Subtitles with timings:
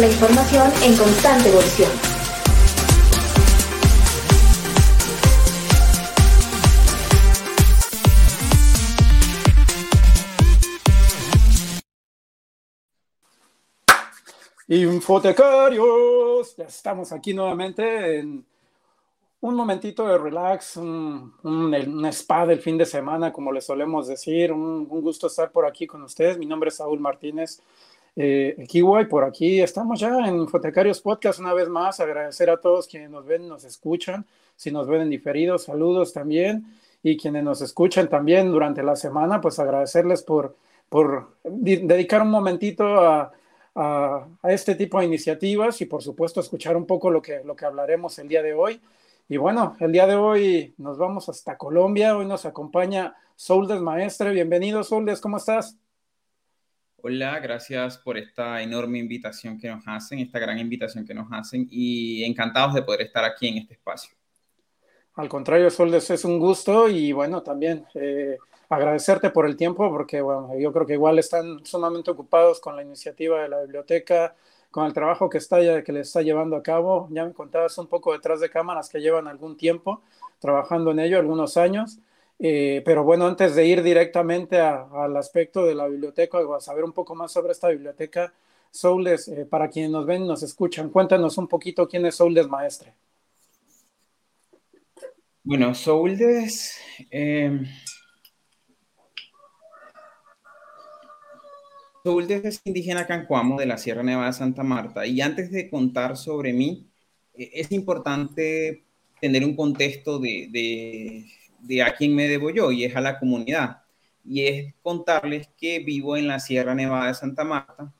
[0.00, 1.90] la información en constante evolución.
[14.68, 18.44] Infotecarios, ya estamos aquí nuevamente en
[19.40, 21.32] un momentito de relax, un,
[22.12, 24.52] spa del fin de semana, como le solemos decir.
[24.52, 26.36] Un, gusto estar por aquí con ustedes.
[26.36, 27.62] Mi nombre es Saúl Martínez
[28.16, 32.00] eh, Kiwa y por aquí estamos ya en Infotecarios Podcast una vez más.
[32.00, 34.26] Agradecer a todos quienes nos ven, nos escuchan.
[34.56, 36.66] Si nos ven en diferido, saludos también.
[37.02, 40.56] Y quienes nos escuchan también durante la semana, pues agradecerles por,
[40.88, 43.32] por dedicar un momentito a
[43.76, 47.66] a, este tipo de iniciativas y por supuesto escuchar un poco lo que, lo que
[47.66, 48.80] hablaremos el día de hoy.
[49.28, 52.16] Y bueno, el día de hoy nos vamos hasta Colombia.
[52.16, 54.30] Hoy nos acompaña Soldes Maestre.
[54.30, 55.76] Bienvenido, Soldes, ¿cómo estás?
[57.08, 61.68] Hola, gracias por esta enorme invitación que nos hacen, esta gran invitación que nos hacen
[61.70, 64.16] y encantados de poder estar aquí en este espacio.
[65.14, 70.20] Al contrario, Soldes, es un gusto y bueno, también eh, agradecerte por el tiempo, porque
[70.20, 74.34] bueno, yo creo que igual están sumamente ocupados con la iniciativa de la biblioteca,
[74.72, 77.06] con el trabajo que, está, que le está llevando a cabo.
[77.12, 80.02] Ya me contabas un poco detrás de cámaras que llevan algún tiempo
[80.40, 82.00] trabajando en ello, algunos años.
[82.38, 86.92] Eh, pero bueno, antes de ir directamente al aspecto de la biblioteca, a saber un
[86.92, 88.32] poco más sobre esta biblioteca,
[88.70, 92.48] Soules, eh, para quienes nos ven y nos escuchan, cuéntanos un poquito quién es Soules
[92.48, 92.92] Maestre.
[95.42, 96.76] Bueno, Soules
[97.10, 97.60] eh,
[102.06, 106.16] Soy es indígena Cancuamo de la Sierra Nevada de Santa Marta y antes de contar
[106.16, 106.86] sobre mí,
[107.34, 108.84] e, es importante
[109.20, 111.26] tener un contexto de,
[111.84, 113.82] a quién me debo yo y es a la comunidad.
[114.24, 117.92] Y es contarles que vivo en la Sierra Nevada de Santa Marta,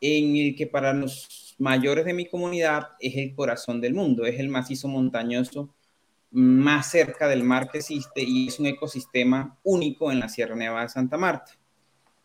[0.00, 4.38] en el que para los mayores de mi comunidad es el corazón del mundo, es
[4.38, 5.74] el macizo montañoso
[6.34, 10.82] más cerca del mar que existe y es un ecosistema único en la Sierra Nevada
[10.82, 11.52] de Santa Marta.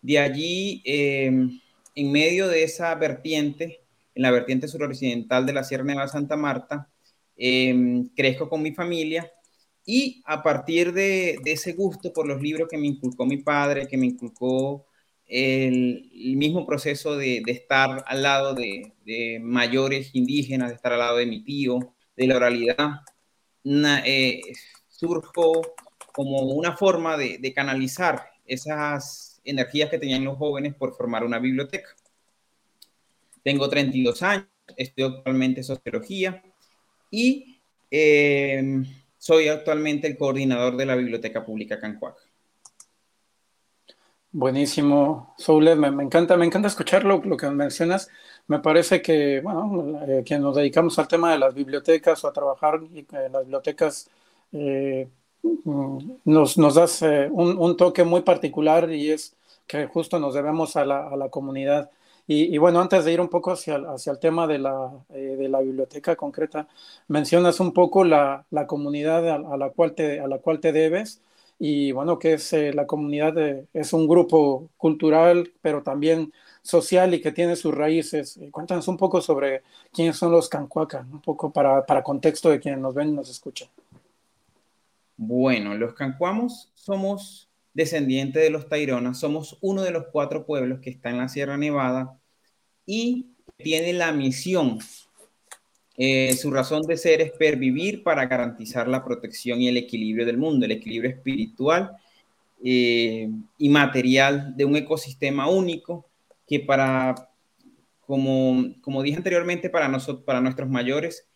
[0.01, 1.59] De allí, em,
[1.93, 3.81] en medio de esa vertiente,
[4.15, 6.89] en la vertiente suroccidental de la Sierra Nevada Santa Marta,
[7.37, 9.31] em, crezco con mi familia
[9.91, 13.97] y a partir de, ese gusto por los libros que me inculcó mi padre, que
[13.97, 14.85] me inculcó
[15.25, 21.25] el, mismo proceso de, estar al lado de, mayores indígenas, de estar al lado de
[21.25, 23.01] mi tío, de la oralidad,
[24.05, 24.41] eh,
[24.89, 25.73] surjo
[26.13, 31.89] como una forma de canalizar esas energías que tenían los jóvenes por formar una biblioteca.
[33.41, 34.45] Tengo 32 años,
[34.77, 36.43] estudio actualmente sociología
[37.09, 38.83] y eh,
[39.19, 42.15] soy actualmente el coordinador de la Biblioteca Pública Cancuac.
[44.31, 48.09] Buenísimo, Soule, me, encanta, me encanta escuchar lo, que mencionas.
[48.47, 52.33] Me parece que, bueno, eh, que nos dedicamos al tema de las bibliotecas o a
[52.33, 54.09] trabajar en las bibliotecas,
[54.53, 55.09] eh,
[55.43, 59.35] mm, nos, nos das un, un, toque muy particular y es
[59.67, 61.89] que justo nos debemos a la, a la comunidad.
[62.31, 65.49] Y, bueno, antes de ir un poco hacia, hacia el tema de la, eh, de
[65.49, 66.67] la biblioteca concreta,
[67.07, 71.23] mencionas un poco la, la comunidad a, la cual te, a la cual te debes
[71.57, 73.35] y bueno, que es eh, la comunidad,
[73.73, 76.31] es un grupo cultural, pero también
[76.61, 78.37] social y que tiene sus raíces.
[78.37, 82.59] Eh, cuéntanos un poco sobre quiénes son los Cancuaca, un poco para, para contexto de
[82.59, 83.69] quienes nos ven y nos escuchan.
[85.17, 90.91] Bueno, los Cancuamos somos descendiente de los Taironas, somos uno de los cuatro pueblos que
[90.91, 92.18] está en la Sierra Nevada
[92.91, 94.79] y tiene la misión,
[95.95, 100.39] eh, su razón de ser es pervivir para garantizar la protección y el equilibrio del
[100.39, 101.91] mundo, el equilibrio espiritual
[102.63, 103.29] eh,
[103.59, 106.07] y material de un ecosistema único
[106.47, 107.29] que para,
[108.07, 111.27] como, como dije anteriormente, para, nosotros, para nuestros mayores,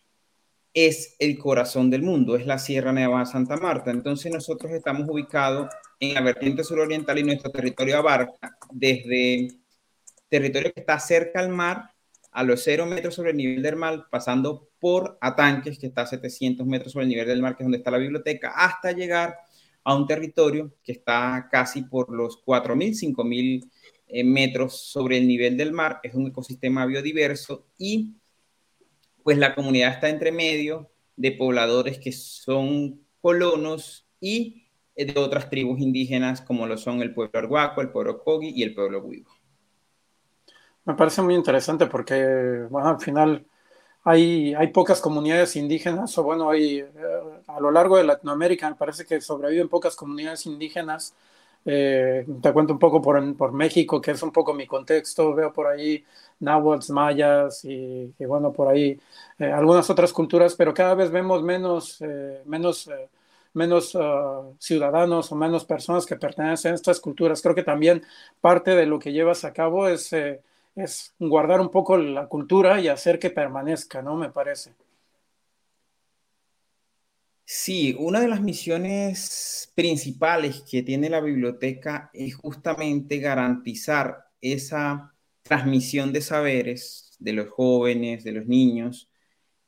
[0.73, 3.91] es el corazón del mundo, es la Sierra Nevada Santa Marta.
[3.91, 9.49] Entonces nosotros estamos ubicados en la vertiente suroriental y nuestro territorio abarca desde
[10.33, 11.91] territorio que está cerca al mar
[12.31, 16.07] a los 0 metros sobre el nivel del mar, pasando por Atanques, que está a
[16.07, 19.37] 700 metros sobre el nivel del mar, que es donde está la biblioteca, hasta llegar
[19.83, 23.69] a un territorio que está casi por los 4.000, 5.000
[24.07, 25.99] eh, metros sobre el nivel del mar.
[26.01, 28.15] Es un ecosistema biodiverso y
[29.21, 34.63] pues la comunidad está entre medio de pobladores que son colonos y
[34.95, 38.73] de otras tribus indígenas como lo son el pueblo Arhuaco, el pueblo Kogi y el
[38.73, 39.42] pueblo Huigo.
[40.85, 43.45] Me parece muy interesante porque, bueno, al final
[44.03, 46.89] hay, hay pocas comunidades indígenas, o bueno, hay eh,
[47.47, 51.15] a lo largo de Latinoamérica me parece que sobreviven pocas comunidades indígenas
[51.65, 55.33] Eh, te cuento un poco por, por, México, que es un poco mi contexto.
[55.35, 56.05] Veo por ahí
[56.39, 58.99] náhuatl, mayas y, bueno, por ahí
[59.39, 62.89] eh, algunas otras culturas, pero cada vez vemos menos, eh, menos,
[63.53, 67.41] menos ah, ciudadanos o menos personas que pertenecen a estas culturas.
[67.41, 68.03] Creo que también
[68.41, 70.13] parte de lo que llevas a cabo es,
[70.75, 74.15] es guardar un poco la cultura y hacer que permanezca, ¿no?
[74.15, 74.73] Me parece.
[77.45, 86.13] Sí, una de las misiones principales que tiene la biblioteca es justamente garantizar esa transmisión
[86.13, 89.09] de saberes de los jóvenes, de los niños,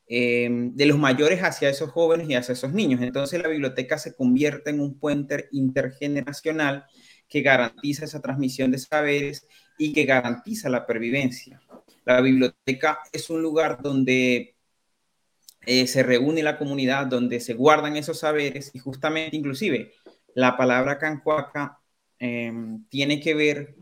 [0.07, 3.02] em, de los mayores hacia esos jóvenes y hacia esos niños.
[3.02, 6.86] Entonces la biblioteca se convierte en un puente intergeneracional
[7.28, 11.62] que garantiza esa transmisión de saberes y que garantiza la pervivencia.
[12.06, 14.56] La biblioteca es un lugar donde
[15.66, 19.94] eh, se reúne la comunidad donde se guardan esos saberes y justamente inclusive
[20.36, 21.80] la palabra cancuaca
[22.19, 23.75] em, tiene que ver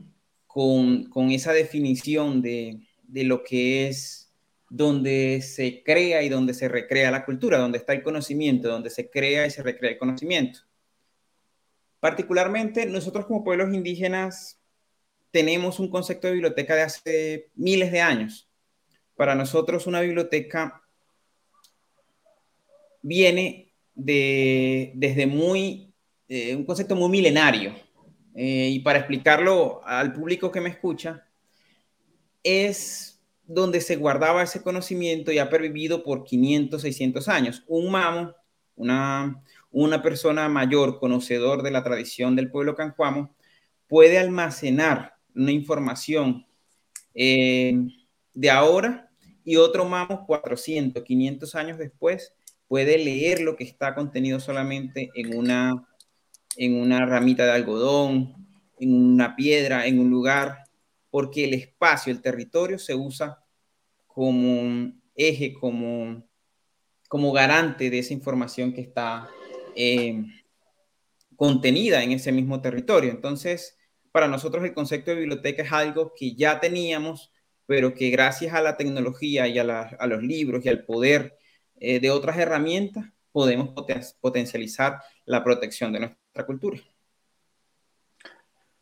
[0.48, 4.32] con, esa definición de, de, lo que es
[4.70, 9.10] donde se crea y donde se recrea la cultura, donde está el conocimiento, donde se
[9.10, 10.60] crea y se recrea el conocimiento.
[12.00, 14.63] Particularmente nosotros como pueblos indígenas
[15.34, 18.48] tenemos un concepto de biblioteca de hace miles de años.
[19.16, 20.84] Para nosotros una biblioteca
[23.02, 25.92] viene de, desde muy,
[26.28, 27.74] eh, un concepto muy milenario.
[28.36, 31.28] Eh, y para explicarlo al público que me escucha,
[32.44, 37.64] es donde se guardaba ese conocimiento y ha pervivido por 500, 600 años.
[37.68, 38.36] Un mamo,
[38.76, 43.36] una, una persona mayor, conocedor de la tradición del pueblo cancuamo,
[43.88, 46.46] puede almacenar una información
[47.14, 47.76] eh,
[48.34, 49.10] de ahora
[49.46, 52.34] y otro mamo 400, 500 años después
[52.68, 55.88] puede leer lo que está contenido solamente en una,
[56.58, 58.34] en una ramita de algodón,
[58.80, 60.64] en una piedra, en un lugar,
[61.12, 63.44] porque el espacio, el territorio se usa
[64.08, 66.24] como eje, como,
[67.08, 69.30] como garante de esa información que está
[69.76, 70.24] eh,
[71.36, 73.12] contenida en ese mismo territorio.
[73.12, 73.78] Entonces,
[74.14, 77.32] para nosotros el concepto de biblioteca es algo que ya teníamos,
[77.66, 81.36] pero que gracias a la tecnología y a, los libros y al poder
[81.80, 83.70] eh, de otras herramientas podemos
[84.22, 86.80] potencializar la protección de nuestra cultura.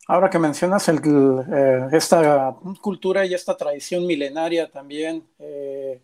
[0.05, 6.01] Ahora que mencionas eh, esta cultura y esta tradición milenaria también, eh,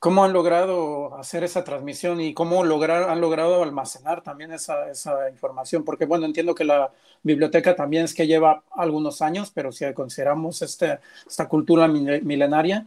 [0.00, 4.90] ¿cómo han logrado hacer esa transmisión y cómo han logrado almacenar también esa,
[5.30, 5.84] información?
[5.84, 6.90] Porque bueno, entiendo que la
[7.22, 12.86] biblioteca también es que lleva algunos años, pero si consideramos este, esta cultura milenaria,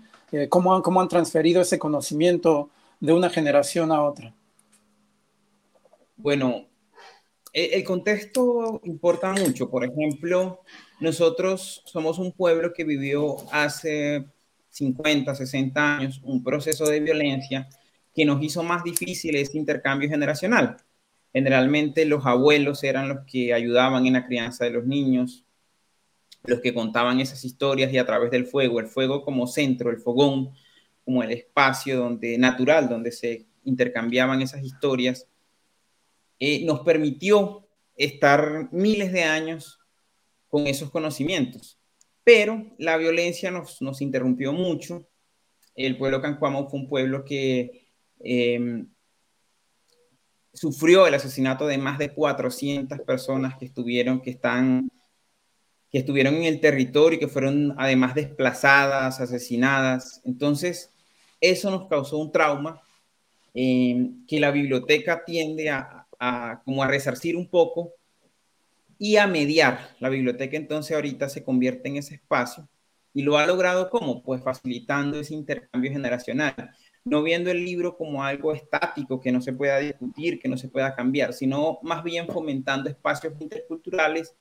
[0.49, 2.69] ¿cómo, han, ¿cómo han transferido ese conocimiento?
[3.03, 4.33] de una generación a otra?
[6.15, 6.69] Bueno,
[7.51, 9.69] e-, el contexto importa mucho.
[9.69, 10.61] Por ejemplo,
[11.01, 14.25] nosotros somos un pueblo que vivió hace
[14.73, 17.69] 50, 60 años un proceso de violencia
[18.13, 20.77] que nos hizo más difícil ese intercambio generacional.
[21.31, 25.45] Generalmente los abuelos eran los que ayudaban en la crianza de los niños,
[26.43, 29.97] los que contaban esas historias y a través del fuego, el fuego como centro, el
[29.97, 30.51] fogón,
[31.05, 35.27] como el espacio donde, natural donde se intercambiaban esas historias,
[36.39, 39.79] eh, nos permitió estar miles de años
[40.47, 41.79] con esos conocimientos.
[42.23, 45.07] Pero la violencia nos, nos interrumpió mucho.
[45.75, 47.87] El pueblo Cancuamo fue un pueblo que
[48.19, 48.87] em,
[50.53, 54.89] sufrió el asesinato de más de 400 personas que estuvieron, que están
[55.93, 60.21] que estuvieron en el territorio y que fueron además desplazadas, asesinadas.
[60.25, 60.91] Entonces,
[61.39, 62.81] eso nos causó un trauma
[63.53, 66.07] eh, que la biblioteca tiende a,
[66.65, 67.93] como a resarcir un poco
[68.97, 69.95] y a mediar.
[69.99, 72.67] La biblioteca entonces ahorita se convierte en ese espacio
[73.13, 76.71] y lo ha logrado como pues facilitando ese intercambio generacional,
[77.05, 80.69] no viendo el libro como algo estático que no se pueda discutir, que no se
[80.69, 84.33] pueda cambiar, sino más bien fomentando espacios interculturales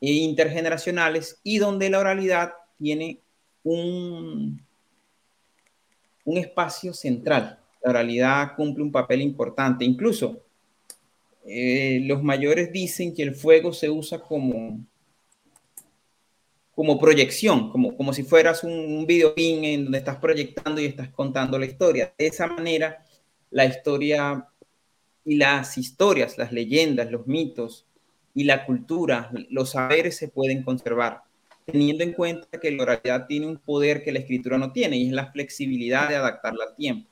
[0.00, 3.20] e intergeneracionales y donde la oralidad tiene
[3.62, 4.60] un,
[6.24, 7.58] un espacio central.
[7.82, 9.84] La oralidad cumple un papel importante.
[9.84, 10.42] Incluso
[11.44, 14.84] eh, los mayores dicen que el fuego se usa como,
[16.74, 21.58] como proyección, como, como si fueras un, un en donde estás proyectando y estás contando
[21.58, 22.14] la historia.
[22.18, 23.04] De esa manera,
[23.50, 24.46] la historia
[25.24, 27.86] y las historias, las leyendas, los mitos
[28.34, 31.22] y la cultura, los saberes se pueden conservar
[31.70, 35.08] teniendo en cuenta que la oralidad tiene un poder que la escritura no tiene y
[35.08, 37.09] es la flexibilidad de adaptarla al tiempo.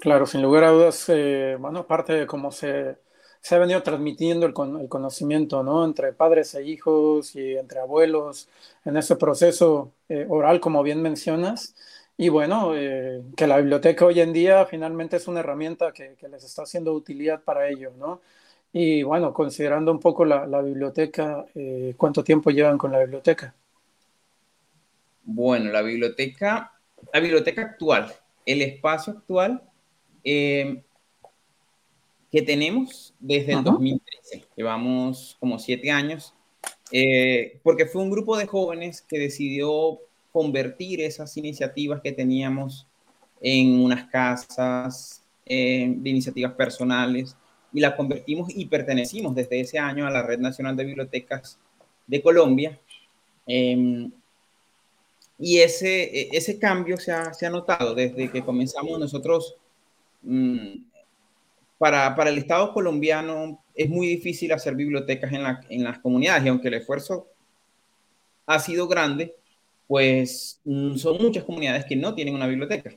[0.00, 2.98] Claro, sin lugar a dudas, eh, bueno, aparte de cómo se,
[3.40, 5.84] se ha venido transmitiendo el, conocimiento, ¿no?
[5.84, 8.48] Entre padres e hijos y entre abuelos
[8.84, 11.74] en ese proceso eh, oral, como bien mencionas.
[12.16, 16.44] Y bueno, eh, que la biblioteca hoy en día finalmente es una herramienta que, les
[16.44, 18.20] está haciendo utilidad para ello, ¿no?
[18.72, 23.54] Y bueno, considerando un poco la, biblioteca, eh, ¿cuánto tiempo llevan con la biblioteca?
[25.22, 26.72] Bueno, la biblioteca,
[27.12, 28.12] la biblioteca actual,
[28.44, 29.62] el espacio actual
[30.30, 30.82] eh,
[32.30, 34.44] que tenemos desde el 2013.
[34.56, 36.34] Llevamos como siete años,
[37.62, 39.98] porque fue un grupo de jóvenes que decidió
[40.32, 42.86] convertir esas iniciativas que teníamos
[43.40, 47.34] en unas casas de iniciativas personales
[47.72, 51.58] y las convertimos y pertenecimos desde ese año a la Red Nacional de Bibliotecas
[52.06, 52.78] de Colombia.
[53.46, 54.10] Em,
[55.38, 59.56] y ese, e, ese cambio se ha, se ha, notado desde que comenzamos nosotros.
[60.22, 60.84] Mm,
[61.78, 66.44] para, para, el Estado colombiano es muy difícil hacer bibliotecas en, la, en las comunidades
[66.44, 67.28] y aunque el esfuerzo
[68.46, 69.34] ha sido grande,
[69.86, 72.92] pues mm, son muchas comunidades que no tienen una biblioteca.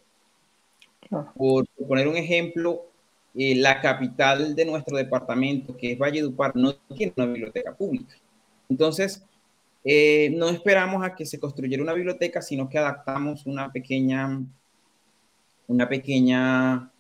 [1.36, 2.86] Por, poner un ejemplo,
[3.36, 8.16] eh, la capital de nuestro departamento, que es Valledupar, no tiene una biblioteca pública.
[8.70, 9.24] Entonces,
[9.84, 14.42] eh, no esperamos a que se construyera una biblioteca, sino que adaptamos una pequeña,
[15.68, 16.91] una pequeña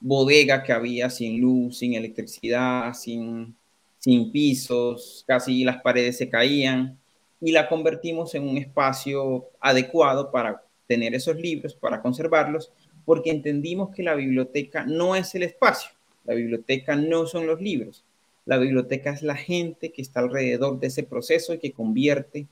[0.00, 3.54] bodega que había sin luz, sin electricidad, sin,
[3.98, 6.98] sin pisos, casi las paredes se caían
[7.40, 12.72] y la convertimos en un espacio adecuado para tener esos libros, para conservarlos,
[13.04, 15.90] porque entendimos que la biblioteca no es el espacio,
[16.24, 18.04] la biblioteca no son los libros,
[18.46, 22.46] la biblioteca es la gente que está alrededor de ese proceso y que convierte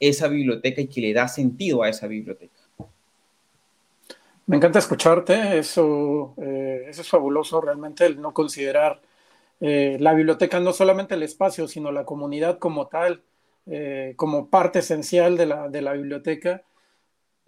[0.00, 2.57] esa biblioteca y que le da sentido a esa biblioteca.
[4.48, 9.00] Me encanta escucharte, eso, eh, eso es fabuloso realmente, el no considerar
[9.60, 13.22] eh, la biblioteca no solamente el espacio, sino la comunidad como tal,
[13.66, 16.62] eh, como parte esencial de la, de la biblioteca.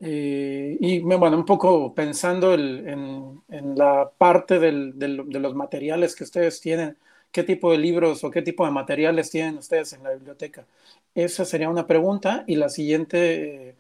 [0.01, 5.09] Y bueno, un poco pensando en, en, la parte del, de
[5.41, 6.97] los materiales que ustedes tienen,
[7.33, 10.67] qué tipo de libros o qué tipo de materiales tienen ustedes en la biblioteca.
[11.15, 12.45] Esa sería una pregunta.
[12.47, 13.77] Y la siguiente,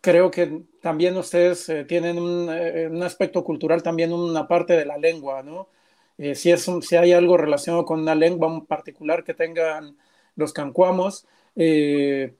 [0.00, 4.98] creo que también ustedes eh, tienen un, un, aspecto cultural, también una parte de la
[4.98, 5.68] lengua, ¿no?
[6.34, 9.96] si, es si hay algo relacionado con una lengua en particular que tengan
[10.34, 11.26] los cancuamos,
[11.56, 12.34] eh,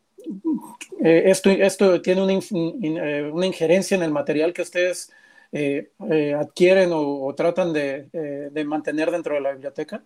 [1.02, 5.10] eh, esto, esto tiene una, eh, una, injerencia en el material que ustedes
[5.50, 10.04] adquieren o, tratan de, de, mantener dentro de la biblioteca?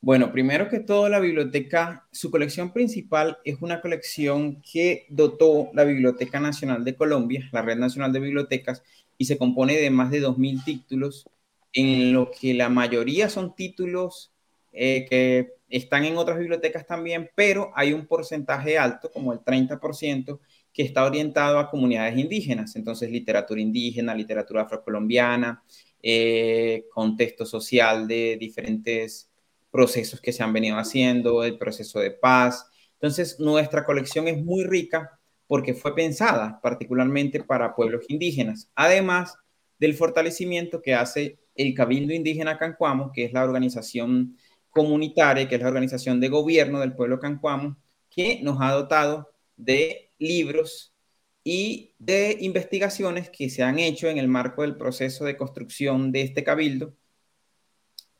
[0.00, 5.84] Bueno, primero que todo, la biblioteca, su colección principal es una colección que dotó la
[5.84, 8.82] Biblioteca Nacional de Colombia, la Red Nacional de Bibliotecas,
[9.18, 11.28] y se compone de más de 2.000 títulos,
[11.72, 14.32] en lo que la mayoría son títulos
[14.72, 20.40] que están en otras bibliotecas también, pero hay un porcentaje alto, como el 30%,
[20.72, 22.76] que está orientado a comunidades indígenas.
[22.76, 25.62] Entonces, literatura indígena, literatura afrocolombiana,
[26.02, 29.28] eh, contexto social de diferentes
[29.70, 32.66] procesos que se han venido haciendo, el proceso de paz.
[32.94, 39.34] Entonces, nuestra colección es muy rica porque fue pensada particularmente para pueblos indígenas, además
[39.78, 44.36] del fortalecimiento que hace el Cabildo Indígena Cancuamo, que es la organización
[44.70, 47.76] comunitaria, que es la organización de gobierno del pueblo cancuamo,
[48.10, 50.94] que nos ha dotado de libros
[51.42, 56.22] y de investigaciones que se han hecho en el marco del proceso de construcción de
[56.22, 56.94] este cabildo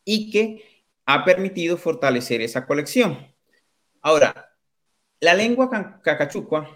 [0.04, 0.77] y que
[1.10, 3.16] ha permitido fortalecer esa colección.
[4.02, 4.50] Ahora,
[5.20, 5.70] la lengua
[6.02, 6.68] cacachucua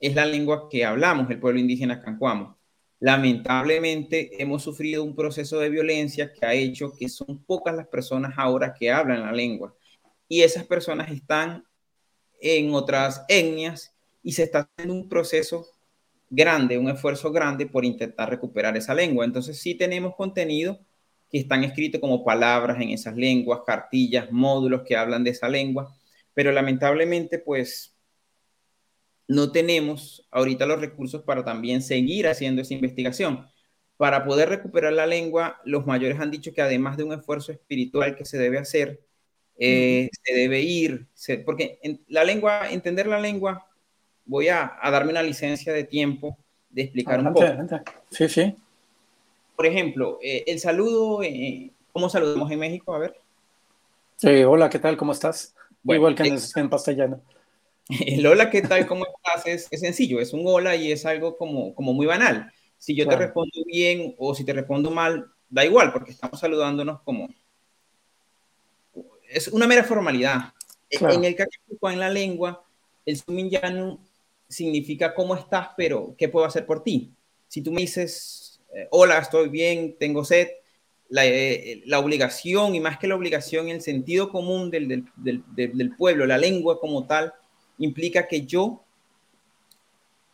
[0.00, 2.56] es la lengua que hablamos el pueblo indígena cancuamo.
[2.98, 8.32] Lamentablemente hemos sufrido un proceso de violencia que ha hecho que son pocas las personas
[8.38, 9.76] ahora que hablan la lengua
[10.28, 11.62] y esas personas están
[12.40, 15.66] en otras etnias y se está haciendo un proceso
[16.30, 19.26] grande, un esfuerzo grande por intentar recuperar esa lengua.
[19.26, 20.80] Entonces sí tenemos contenido
[21.34, 25.92] que están escritos como palabras en esas lenguas, cartillas, módulos que hablan de esa lengua,
[26.32, 27.96] pero lamentablemente pues
[29.26, 33.48] no tenemos ahorita los recursos para también seguir haciendo esa investigación.
[33.96, 38.14] Para poder recuperar la lengua, los mayores han dicho que además de un esfuerzo espiritual
[38.14, 39.00] que se debe hacer,
[39.58, 41.08] eh, se debe ir,
[41.44, 43.66] porque en la lengua, entender la lengua,
[44.24, 46.38] voy a, darme una licencia de tiempo
[46.70, 47.44] de explicar un poco.
[48.12, 48.54] Sí, sí.
[49.56, 52.94] Por ejemplo, eh, el saludo, eh, ¿cómo saludamos en México?
[52.94, 53.20] A ver.
[54.46, 54.96] hola, ¿qué tal?
[54.96, 55.54] ¿Cómo estás?
[55.84, 57.20] Igual que en, en castellano.
[58.06, 58.86] El hola, ¿qué tal?
[58.86, 59.46] ¿Cómo estás?
[59.46, 62.50] Es, sencillo, es un hola y es algo como, como muy banal.
[62.78, 67.02] Si yo te respondo bien o si te respondo mal, da igual, porque estamos saludándonos
[67.02, 67.28] como,
[69.28, 70.52] es una mera formalidad.
[70.88, 71.50] E, en el caso
[71.82, 72.64] en la lengua,
[73.04, 74.00] el suminyanu
[74.48, 77.12] significa cómo estás, pero ¿qué puedo hacer por ti?
[77.48, 78.43] Si tú me dices,
[78.74, 80.48] eh, hola, estoy bien, tengo sed,
[81.16, 86.38] eh, la, obligación, y más que la obligación, el sentido común del, del, pueblo, la
[86.38, 87.32] lengua como tal,
[87.78, 88.82] implica que yo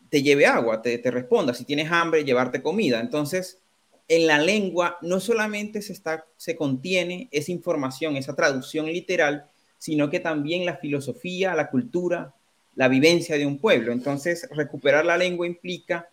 [0.08, 1.52] te lleve agua, te, te, responda.
[1.54, 3.00] Si tienes hambre, llevarte comida.
[3.00, 3.60] Entonces,
[4.08, 9.46] en la lengua no solamente se, está, se contiene esa información, esa traducción literal,
[9.78, 12.34] sino que también la filosofía, la cultura,
[12.74, 13.92] la vivencia de un pueblo.
[13.92, 16.08] Entonces, recuperar la lengua implica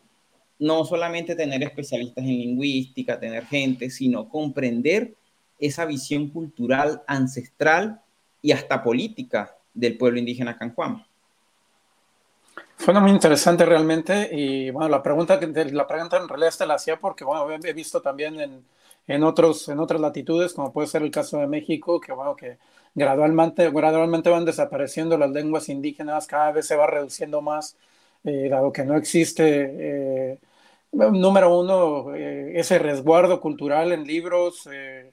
[0.60, 5.14] no solamente tener especialistas en lingüística, tener gente, sino comprender
[5.60, 8.02] esa visión cultural ancestral
[8.42, 11.08] y hasta política del pueblo indígena Cancuama.
[12.78, 17.00] Fue muy interesante realmente y bueno, la pregunta, la pregunta en realidad te la hacía
[17.00, 18.64] porque bueno, he visto también en,
[19.08, 22.58] en, otros, en otras latitudes, como puede ser el caso de México, que bueno, que
[22.94, 27.76] gradualmente, gradualmente van desapareciendo las lenguas indígenas, cada vez se va reduciendo más,
[28.24, 30.40] eh, dado que no existe, eh,
[30.92, 35.12] número uno, eh, ese resguardo cultural en libros, en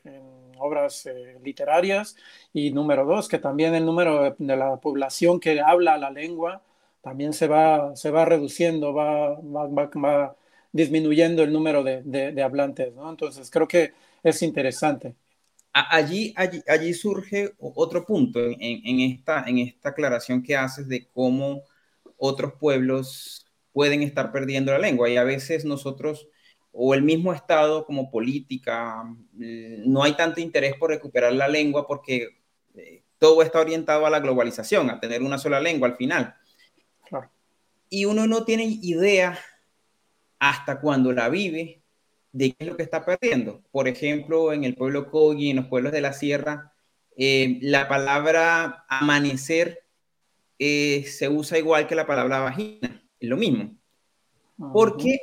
[0.59, 1.09] obras
[1.43, 2.17] literarias,
[2.53, 6.63] y número dos, que también el número de la población que habla la lengua,
[7.05, 10.37] también se va, se va reduciendo, va, va,
[10.73, 13.11] disminuyendo el número de, hablantes, ¿no?
[13.11, 15.15] Entonces creo que es interesante.
[15.73, 21.63] Allí, allí, allí surge otro punto en, esta, en esta aclaración que haces de cómo
[22.17, 23.44] otros pueblos
[23.75, 25.11] pueden estar perdiendo la lengua.
[25.11, 26.29] Y a veces nosotros
[26.73, 31.87] o el mismo Estado como política, mm, no hay tanto interés por recuperar la lengua
[31.87, 32.41] porque
[32.75, 36.35] eh, todo está orientado a la globalización, a tener una sola lengua al final.
[37.89, 39.39] Y uno no tiene idea
[40.41, 41.83] hasta cuando la vive
[42.33, 43.63] de qué es lo que está perdiendo.
[43.71, 46.73] Por ejemplo, en el pueblo Kogi, en los pueblos de la sierra,
[47.17, 49.85] eh, la palabra amanecer
[50.59, 53.75] eh, se usa igual que la palabra vagina, lo mismo.
[54.73, 55.21] Porque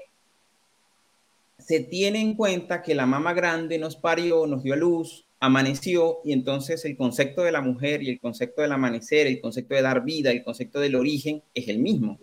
[1.57, 6.19] se tiene en cuenta que la mamá grande nos parió, nos dio a luz, amaneció,
[6.23, 9.81] y entonces el concepto de la mujer y el concepto del amanecer, el concepto de
[9.81, 12.19] dar vida, el concepto del origen es el mismo.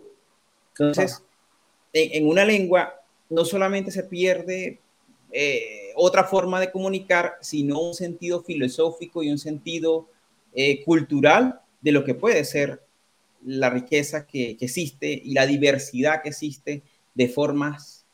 [0.71, 1.23] Entonces,
[1.93, 2.93] en, una lengua
[3.29, 4.79] no solamente se pierde
[5.31, 10.07] eh, otra forma de comunicar, sino un sentido filosófico y un sentido
[10.53, 12.81] eh, cultural de lo que puede ser
[13.45, 18.05] la riqueza que, existe y la diversidad que existe de formas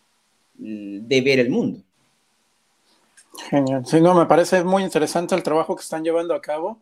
[0.57, 1.81] mm, de ver el mundo.
[3.49, 3.85] Genial.
[3.85, 6.79] Sí, no, me parece muy interesante el trabajo que están llevando a cabo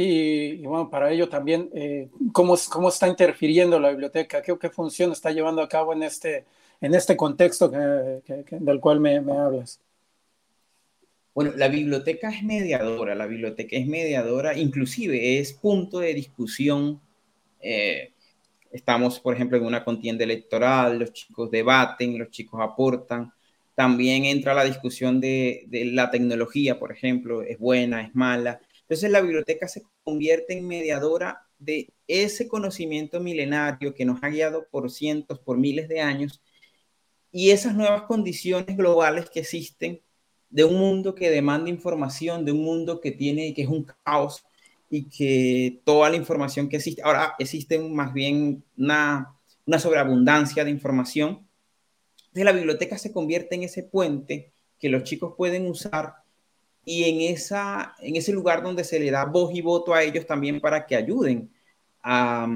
[0.00, 4.40] y, bueno, para ello también, eh, ¿cómo, ¿cómo, está interfiriendo la biblioteca?
[4.40, 6.44] ¿Qué, ¿Qué, función está llevando a cabo en este,
[6.80, 9.80] en este contexto del cual me, me, hablas?
[11.34, 17.00] Bueno, la biblioteca es mediadora, la biblioteca es mediadora, inclusive es punto de discusión.
[17.60, 18.14] Eh,
[18.70, 23.32] estamos, por ejemplo, en una contienda electoral, los chicos debaten, los chicos aportan.
[23.74, 29.10] También entra la discusión de, de la tecnología, por ejemplo, es buena, es mala entonces
[29.10, 34.90] la biblioteca se convierte en mediadora de ese conocimiento milenario que nos ha guiado por
[34.90, 36.40] cientos, por miles de años,
[37.30, 40.00] y esas nuevas condiciones globales que existen
[40.48, 44.42] de un mundo que demanda información, de un mundo que tiene, que es un caos
[44.90, 49.34] y que toda la información que existe, ahora existe más bien una,
[49.66, 51.46] una sobreabundancia de información.
[52.18, 56.14] Entonces la biblioteca se convierte en ese puente que los chicos pueden usar
[56.84, 60.26] y en, esa, en ese lugar donde se le da voz y voto a ellos
[60.26, 61.50] también para que ayuden
[62.02, 62.48] a,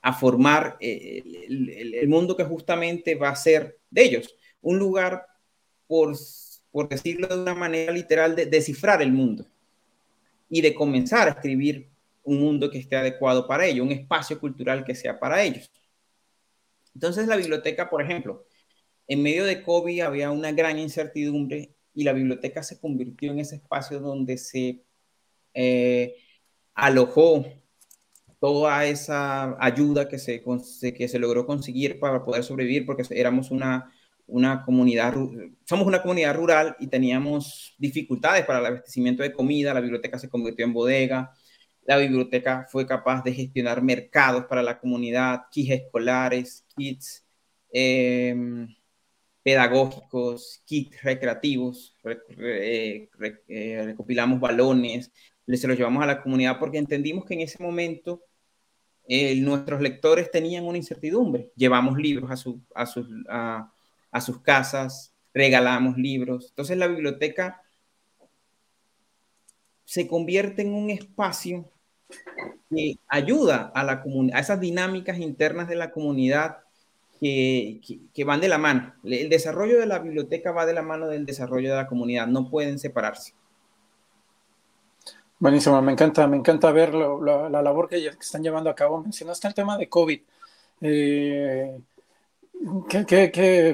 [0.00, 4.34] a formar eh, el, el, mundo que justamente va a ser de ellos.
[4.62, 5.26] Un lugar,
[5.86, 6.16] por,
[6.70, 9.46] por decirlo de una manera literal, de descifrar el mundo
[10.48, 11.88] y de comenzar a escribir
[12.22, 15.70] un mundo que esté adecuado para ellos, un espacio cultural que sea para ellos.
[16.94, 18.46] Entonces la biblioteca, por ejemplo,
[19.06, 23.56] en medio de COVID había una gran incertidumbre y la biblioteca se convirtió en ese
[23.56, 24.82] espacio donde se
[25.54, 26.16] eh,
[26.74, 27.46] alojó
[28.40, 33.92] toda esa ayuda que se, que se logró conseguir para poder sobrevivir, porque éramos una,
[34.26, 35.14] una comunidad,
[35.64, 40.28] somos una comunidad rural y teníamos dificultades para el abastecimiento de comida, la biblioteca se
[40.28, 41.32] convirtió en bodega,
[41.84, 47.24] la biblioteca fue capaz de gestionar mercados para la comunidad, kits escolares, kits,
[47.72, 48.34] eh,
[49.42, 51.94] pedagógicos, kits recreativos,
[52.38, 53.08] eh,
[53.84, 55.12] recopilamos balones,
[55.54, 58.24] se los llevamos a la comunidad porque entendimos que en ese momento
[59.08, 61.52] eh, nuestros lectores tenían una incertidumbre.
[61.54, 63.72] Llevamos libros a, su, a, sus, a,
[64.10, 66.48] a sus casas, regalamos libros.
[66.50, 67.62] Entonces la biblioteca
[69.84, 71.70] se convierte en un espacio
[72.70, 76.58] que ayuda a, la a esas dinámicas internas de la comunidad
[77.20, 77.80] que,
[78.12, 78.94] que, van de la mano.
[79.04, 82.50] El desarrollo de la biblioteca va de la mano del desarrollo de la comunidad, no
[82.50, 83.32] pueden separarse.
[85.38, 89.02] Buenísimo, me encanta, me encanta ver la labor que, están llevando a cabo.
[89.02, 90.20] Mencionaste el tema de COVID.
[90.80, 91.78] Eh,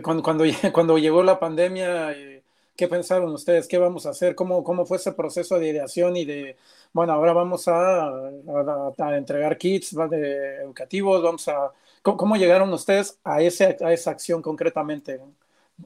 [0.03, 2.43] cuando, cuando, cuando, llegó la pandemia, eh,
[2.77, 3.67] ¿qué pensaron ustedes?
[3.67, 4.35] ¿Qué vamos a hacer?
[4.35, 6.57] ¿Cómo, ¿Cómo fue ese proceso de ideación y de,
[6.93, 11.73] bueno, ahora vamos a, a, entregar kits de educativos, vamos a...
[12.03, 15.21] ¿Cómo, llegaron ustedes a, ese, a esa acción concretamente?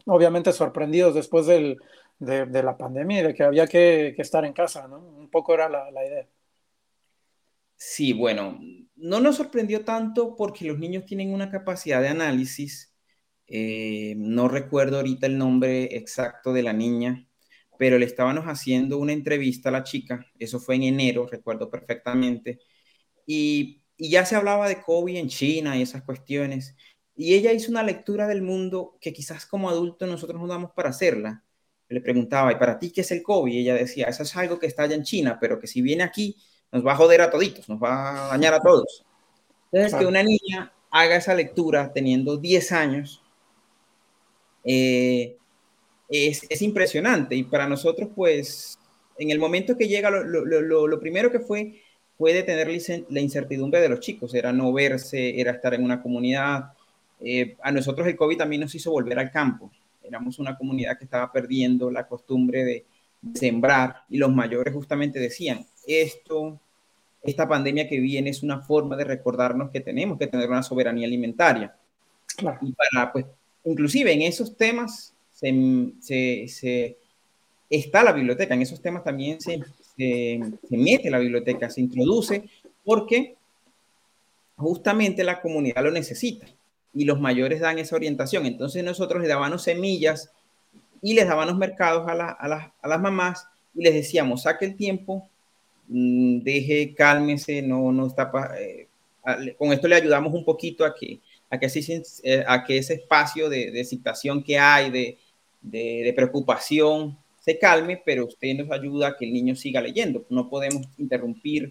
[0.07, 1.79] Obviamente sorprendidos después del,
[2.19, 4.99] de, la pandemia y de que había que, estar en casa, ¿no?
[4.99, 6.27] Un poco era la, idea.
[7.77, 8.59] Sí, bueno,
[8.97, 12.96] no nos sorprendió tanto porque los niños tienen una capacidad de análisis.
[13.49, 17.27] Eh, no recuerdo ahorita el nombre exacto de la niña,
[17.79, 22.59] pero le estábamos haciendo una entrevista a la chica, eso fue en enero, recuerdo perfectamente,
[23.27, 26.75] y, y ya se hablaba de COVID en China y esas cuestiones,
[27.15, 30.91] y ella hizo una lectura del mundo que quizás como adultos nosotros no damos para
[30.91, 31.45] hacerla,
[31.89, 33.53] le preguntaba, ¿y para ti qué es el COVID?
[33.53, 36.03] Y ella decía, eso es algo que está allá en China, pero que si viene
[36.03, 36.37] aquí
[36.73, 39.05] nos va a joder a toditos, nos va a dañar a todos.
[39.73, 43.23] Entonces, que una niña haga esa lectura teniendo 10 años
[44.67, 45.37] eh,
[46.09, 47.35] es, es, impresionante.
[47.35, 48.79] Y para nosotros, pues,
[49.19, 51.81] en el momento que llega, lo, lo, lo primero que fue
[52.19, 52.69] fue detener
[53.11, 56.73] la incertidumbre de los chicos, era no verse, era estar en una comunidad.
[57.21, 59.71] Eh, a nosotros el COVID también nos hizo volver al campo
[60.07, 62.87] éramos una comunidad que estaba perdiendo la costumbre de
[63.35, 66.61] sembrar y los mayores justamente decían, esto,
[67.23, 71.07] esta pandemia que viene es una forma de recordarnos que tenemos que tener una soberanía
[71.07, 71.75] alimentaria.
[72.61, 73.27] Y para, pues,
[73.67, 76.97] inclusive en esos temas se,
[77.69, 79.61] está la biblioteca, en esos temas también se,
[79.97, 82.49] se, mete la biblioteca, se introduce,
[82.85, 83.35] porque
[84.57, 86.47] justamente la comunidad lo necesita
[86.95, 88.47] y los mayores dan esa orientación.
[88.47, 90.31] Entonces nosotros les dábamos semillas
[91.03, 95.29] y les dábamos mercados a, a, las mamás y les decíamos, saque el tiempo,
[95.89, 98.31] mm, deje, cálmese, no, no está...
[98.59, 98.89] Eh,
[99.59, 101.19] con esto le ayudamos un poquito a que,
[101.51, 101.69] a que,
[102.23, 105.19] eh, a que ese espacio de, de excitación que hay, de,
[105.63, 110.25] de, preocupación, se calme, pero usted nos ayuda a que el niño siga leyendo.
[110.29, 111.71] No podemos interrumpir.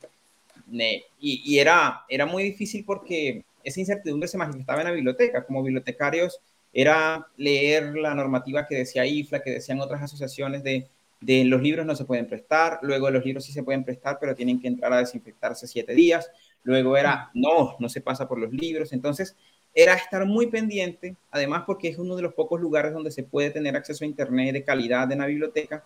[0.71, 1.03] Y,
[1.45, 5.45] y, era, era muy difícil porque esa incertidumbre se manifestaba en la biblioteca.
[5.45, 6.39] Como bibliotecarios
[6.73, 10.87] era leer la normativa que decía IFLA, que decían otras asociaciones de,
[11.21, 14.35] de los libros no se pueden prestar, luego los libros sí se pueden prestar, pero
[14.35, 16.29] tienen que entrar a desinfectarse siete días,
[16.63, 19.35] luego era, no, no se pasa por los libros, entonces
[19.77, 23.51] era estar muy pendiente, además porque es uno de los pocos lugares donde se puede
[23.51, 25.83] tener acceso a internet de calidad en la biblioteca.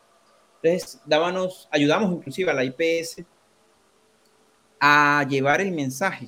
[0.62, 3.23] Entonces, dábamos, ayudamos inclusive a la IPS
[4.80, 6.28] a llevar el mensaje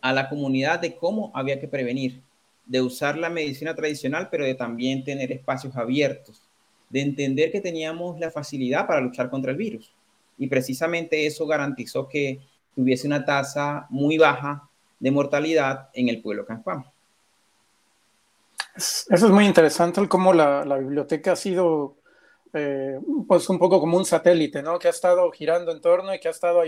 [0.00, 2.22] a la comunidad de cómo había que prevenir,
[2.64, 6.42] de usar la medicina tradicional, pero de también tener espacios abiertos,
[6.88, 9.92] de entender que teníamos la facilidad para luchar contra el virus.
[10.38, 12.38] Y precisamente eso garantizó que
[12.76, 14.65] hubiese una tasa muy baja
[14.98, 16.92] de mortalidad en el pueblo cancuamo.
[18.76, 21.94] Eso es muy interesante, cómo la, biblioteca ha sido
[22.52, 24.78] eh, pues un poco como un satélite, ¿no?
[24.78, 26.62] Que ha estado girando en torno y que ha estado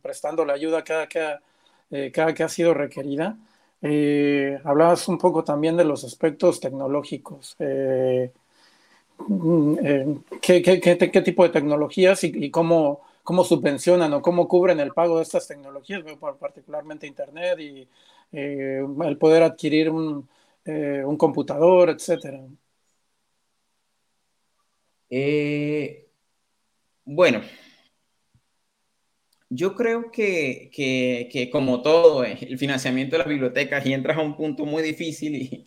[0.00, 1.42] prestando la ayuda cada, cada,
[1.90, 3.36] eh, cada que ha sido requerida.
[3.82, 7.56] Eh, hablabas un poco también de los aspectos tecnológicos.
[7.58, 8.30] Eh,
[9.18, 9.76] mm,
[10.40, 15.18] ¿qué, qué, qué, tipo de tecnologías y, cómo, cómo, subvencionan o cómo cubren el pago
[15.18, 16.02] de estas tecnologías,
[16.40, 17.88] particularmente Internet y
[18.32, 20.28] el poder adquirir un,
[20.64, 22.40] un computador, etcétera?
[27.04, 27.42] bueno,
[29.54, 34.22] yo creo que, que, como todo, eh, el financiamiento de las bibliotecas y entras a
[34.22, 35.66] un punto muy difícil y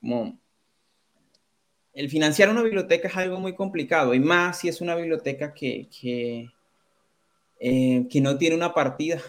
[0.00, 0.38] como
[1.92, 5.88] el financiar una biblioteca es algo muy complicado y más si es una biblioteca que,
[5.90, 6.48] que,
[7.64, 9.22] eh, que no tiene una partida.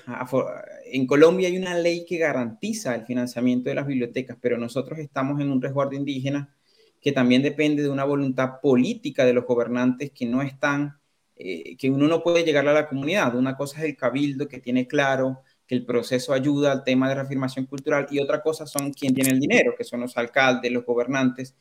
[0.85, 5.39] En Colombia hay una ley que garantiza el financiamiento de las bibliotecas, pero nosotros estamos
[5.39, 6.51] en un resguardo indígena
[6.99, 10.97] que también depende de una voluntad política de los gobernantes que no están
[11.35, 13.35] eh, que uno no puede llegar a la comunidad.
[13.35, 17.15] Una cosa es el cabildo que tiene claro que el proceso ayuda al tema de
[17.15, 20.85] reafirmación cultural y otra cosa son quien tiene el dinero, que son los alcaldes, los
[20.85, 21.55] gobernantes,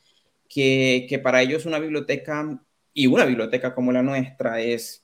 [0.48, 2.62] que, que para ellos una biblioteca
[2.94, 5.01] y una biblioteca como la nuestra es,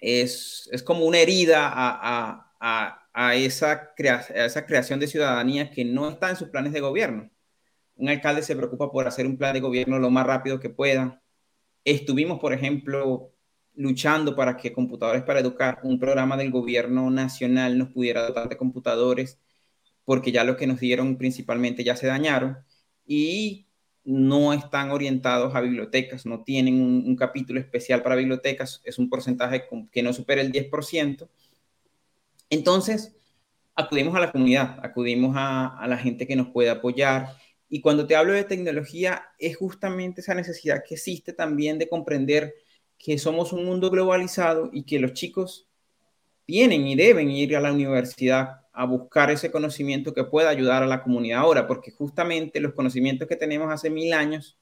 [0.00, 5.84] es, es como una herida a, a, a, esa a esa creación de ciudadanía que
[5.84, 7.30] no está en sus planes de gobierno.
[7.96, 11.20] Un alcalde se preocupa por hacer un plan de gobierno lo más rápido que pueda,
[11.84, 13.32] Estuvimos, por ejemplo,
[13.74, 18.56] luchando para que Computadores para Educar, un programa del gobierno nacional, nos pudiera dotar de
[18.56, 19.38] computadores,
[20.04, 22.58] porque ya lo que nos dieron principalmente ya se dañaron
[23.06, 23.68] y
[24.04, 29.64] no están orientados a bibliotecas, no tienen un, capítulo especial para bibliotecas, es un porcentaje
[29.92, 31.28] que no supera el 10%.
[32.48, 33.16] Entonces,
[33.74, 37.28] acudimos a la comunidad, acudimos a, a la gente que nos puede apoyar.
[37.68, 42.54] Y cuando te hablo de tecnología, es justamente esa necesidad que existe también de comprender
[42.98, 45.68] que somos un mundo globalizado y que los chicos
[46.44, 50.86] tienen y deben ir a la universidad a buscar ese conocimiento que pueda ayudar a
[50.86, 54.58] la comunidad ahora, porque justamente los conocimientos que tenemos hace mil años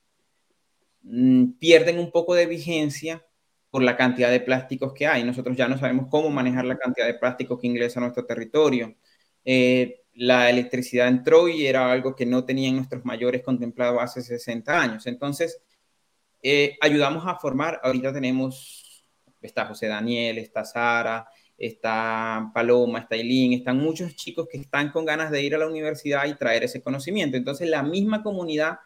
[1.03, 3.25] mm, pierden un poco de vigencia
[3.71, 5.25] por la cantidad de plásticos que hay.
[5.25, 8.97] Nosotros ya no sabemos cómo manejar la cantidad de plásticos que ingresa a nuestro territorio.
[9.45, 14.81] Eh, la electricidad entró y era algo que no tenían nuestros mayores contemplado hace 60
[14.81, 15.07] años.
[15.07, 15.61] Entonces,
[16.43, 19.05] eh, ayudamos a formar, ahorita tenemos,
[19.41, 25.05] está José Daniel, está Sara, está Paloma, está Eileen, están muchos chicos que están con
[25.05, 27.37] ganas de ir a la universidad y traer ese conocimiento.
[27.37, 28.79] Entonces la misma comunidad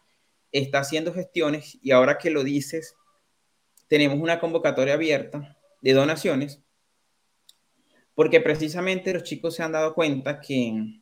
[0.51, 2.97] está haciendo gestiones y ahora que lo dices,
[3.89, 6.61] tenemos una convocatoria abierta de donaciones
[8.15, 11.01] porque precisamente los chicos se han dado cuenta que,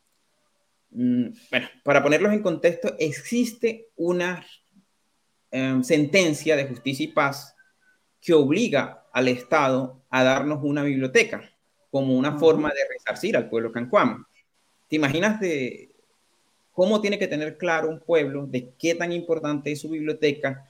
[0.91, 4.45] mm, bueno, para ponerlos en contexto, existe una
[5.53, 7.57] Em, sentencia de justicia y paz
[8.21, 11.50] que obliga al Estado a darnos una biblioteca
[11.91, 14.27] como una forma de resarcir al pueblo cancuamo.
[14.89, 15.91] ¿Te imaginas de
[16.73, 20.67] cómo tiene que tener claro un pueblo de qué tan importante es su biblioteca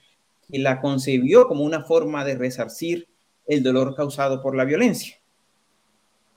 [0.50, 3.08] que la concebió como una forma de resarcir
[3.46, 5.18] el dolor causado por la violencia?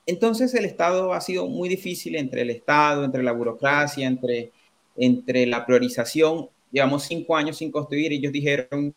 [0.06, 4.52] Entonces el Estado ha sido muy difícil entre el Estado, entre la burocracia, entre,
[4.96, 8.92] entre la priorización llevamos cinco años sin construir y ellos dijeron,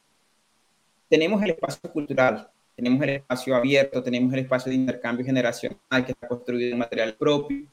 [1.08, 6.14] tenemos el espacio cultural, tenemos el espacio abierto, tenemos el espacio de intercambio generacional que
[6.14, 7.68] está construido en material propio,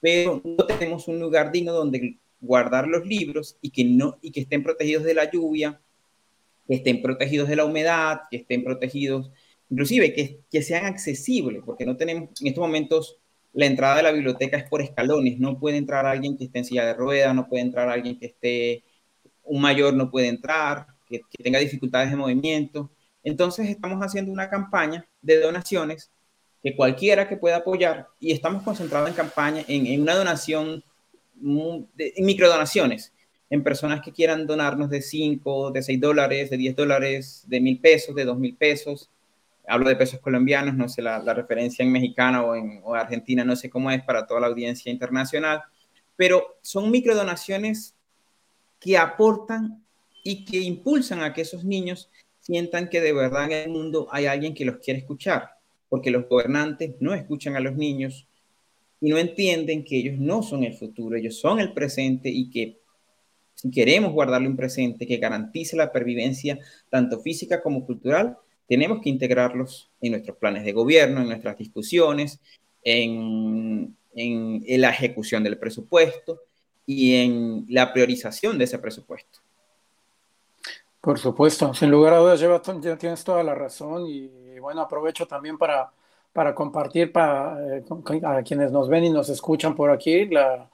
[0.00, 4.40] pero no tenemos un lugar digno donde guardar los libros y que, no, y que
[4.40, 5.80] estén protegidos de la lluvia,
[6.66, 9.30] que estén protegidos de la humedad, que estén protegidos,
[9.68, 13.18] inclusive que, que sean accesibles, porque no tenemos en estos momentos
[13.52, 16.64] la entrada de la biblioteca es por escalones, no puede entrar alguien que esté en
[16.64, 18.84] silla de ruedas, no puede entrar alguien que esté
[19.44, 22.90] un mayor no puede entrar, que, tenga dificultades de movimiento.
[23.24, 26.10] Entonces estamos haciendo una campaña de donaciones
[26.62, 30.84] que cualquiera que pueda apoyar y estamos concentrados en campaña, en, una donación,
[31.42, 33.12] en microdonaciones,
[33.50, 37.80] en personas que quieran donarnos de 5, de 6 dólares, de 10 dólares, de mil
[37.80, 39.10] pesos, de 2 mil pesos.
[39.66, 43.56] Hablo de pesos colombianos, no sé la, referencia en mexicana o en o argentina, no
[43.56, 45.62] sé cómo es para toda la audiencia internacional,
[46.16, 47.94] pero son microdonaciones
[48.80, 49.82] que aportan
[50.22, 52.10] y que impulsan a que esos niños
[52.44, 55.48] sientan que de verdad en el mundo hay alguien que los quiere escuchar,
[55.88, 58.26] porque los gobernantes no escuchan a los niños
[59.00, 62.78] y no entienden que ellos no son el futuro, ellos son el presente y que
[63.54, 66.58] si queremos guardarle un presente que garantice la pervivencia
[66.90, 68.36] tanto física como cultural,
[68.68, 72.40] tenemos que integrarlos en nuestros planes de gobierno, en nuestras discusiones,
[72.82, 76.42] en, en la ejecución del presupuesto
[76.84, 79.43] y en la priorización de ese presupuesto.
[81.04, 85.58] Por supuesto, sin lugar a dudas, lleva, tienes toda la razón y bueno, aprovecho también
[85.58, 85.92] para,
[86.32, 87.84] para compartir para, eh,
[88.24, 90.66] a quienes nos ven y nos escuchan por aquí la,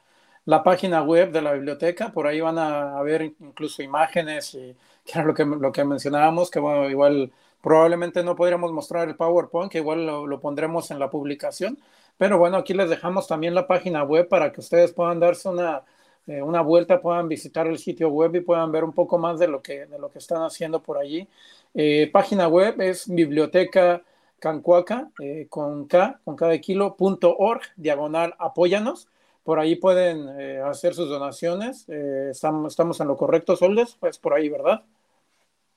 [0.44, 5.12] la, página web de la biblioteca, por ahí van a, ver incluso imágenes y que
[5.18, 9.72] era lo que, lo que mencionábamos, que bueno, igual probablemente no podríamos mostrar el PowerPoint,
[9.72, 11.76] que igual lo, lo pondremos en la publicación,
[12.16, 15.82] pero bueno, aquí les dejamos también la página web para que ustedes puedan darse una
[16.30, 19.48] eh, una vuelta, puedan visitar el sitio web y puedan ver un poco más de
[19.48, 21.26] lo que, de lo que están haciendo por allí.
[21.74, 24.04] Eh, página web es biblioteca
[24.38, 29.08] cancuaca eh, con K, con cada kilo, punto org, diagonal, apóyanos.
[29.42, 30.28] Por ahí pueden
[30.60, 31.88] hacer sus donaciones.
[31.88, 34.84] Estamos, estamos, en lo correcto, Soldes, pues por ahí, ¿verdad?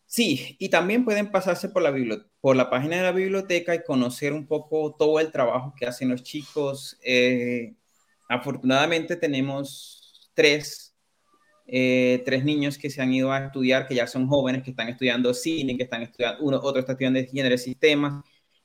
[0.06, 1.92] Sí, y también pueden pasarse por la,
[2.42, 6.10] por la página de la biblioteca y conocer un poco todo el trabajo que hacen
[6.10, 7.00] los chicos.
[8.30, 10.03] afortunadamente tenemos
[10.34, 10.96] tres,
[11.68, 14.90] eh, tres niños que se han ido a estudiar, que ya son jóvenes, que están
[14.90, 18.24] estudiando cine, que están estudiando, uno, otro está estudiando ingeniería de sistemas,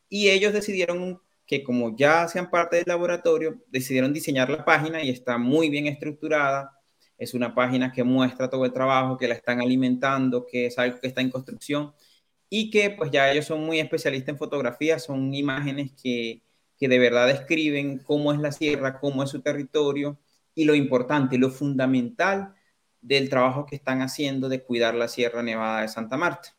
[0.09, 5.09] y ellos decidieron que como ya hacían parte del laboratorio, decidieron diseñar la página y
[5.11, 6.73] está muy bien estructurada.
[7.17, 11.01] Es una página que muestra todo el trabajo, que la están alimentando, que es algo
[11.01, 11.95] que está en construcción
[12.51, 16.43] y que pues ya ellos son muy especialistas en fotografía, son imágenes que,
[16.79, 20.19] que de verdad describen cómo es la sierra, cómo es su territorio
[20.59, 22.53] y lo importante, lo fundamental
[23.01, 26.57] del trabajo que están haciendo de cuidar la Sierra Nevada de Santa Marta.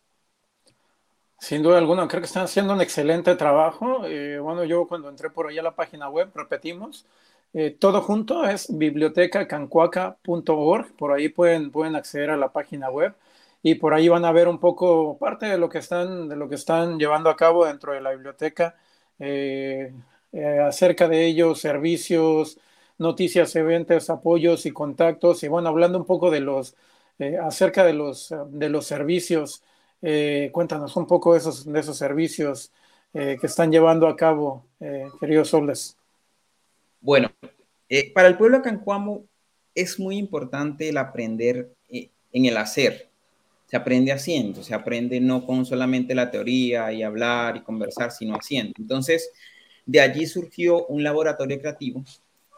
[1.38, 4.06] Sin duda alguna, creo que están haciendo un excelente trabajo.
[4.06, 7.06] Eh, bueno, yo cuando entré por ahí a la página web, repetimos,
[7.54, 10.96] eh, todo junto es bibliotecacancuaca.org.
[10.96, 13.14] Por ahí pueden, pueden acceder a la página web
[13.62, 16.48] y por ahí van a ver un poco parte de lo que están, de lo
[16.48, 18.78] que están llevando a cabo dentro de la biblioteca,
[19.20, 19.92] eh,
[20.66, 22.58] acerca de ellos, servicios,
[23.00, 25.44] noticias, eventos, apoyos y contactos.
[25.44, 26.76] Y bueno, hablando un poco de los,
[27.42, 29.64] acerca de los, de los servicios
[30.02, 32.72] eh, cuéntanos un poco de esos, de esos servicios
[33.14, 35.98] eh, que están llevando a cabo, eh, queridos Soles.
[37.02, 37.32] Bueno,
[38.14, 39.26] para el pueblo Cancuamo
[39.74, 43.10] es muy importante el aprender en el hacer.
[43.68, 48.36] Se aprende haciendo, se aprende no con solamente la teoría y hablar y conversar, sino
[48.36, 48.74] haciendo.
[48.78, 49.32] Entonces,
[49.86, 52.04] de allí surgió un laboratorio creativo,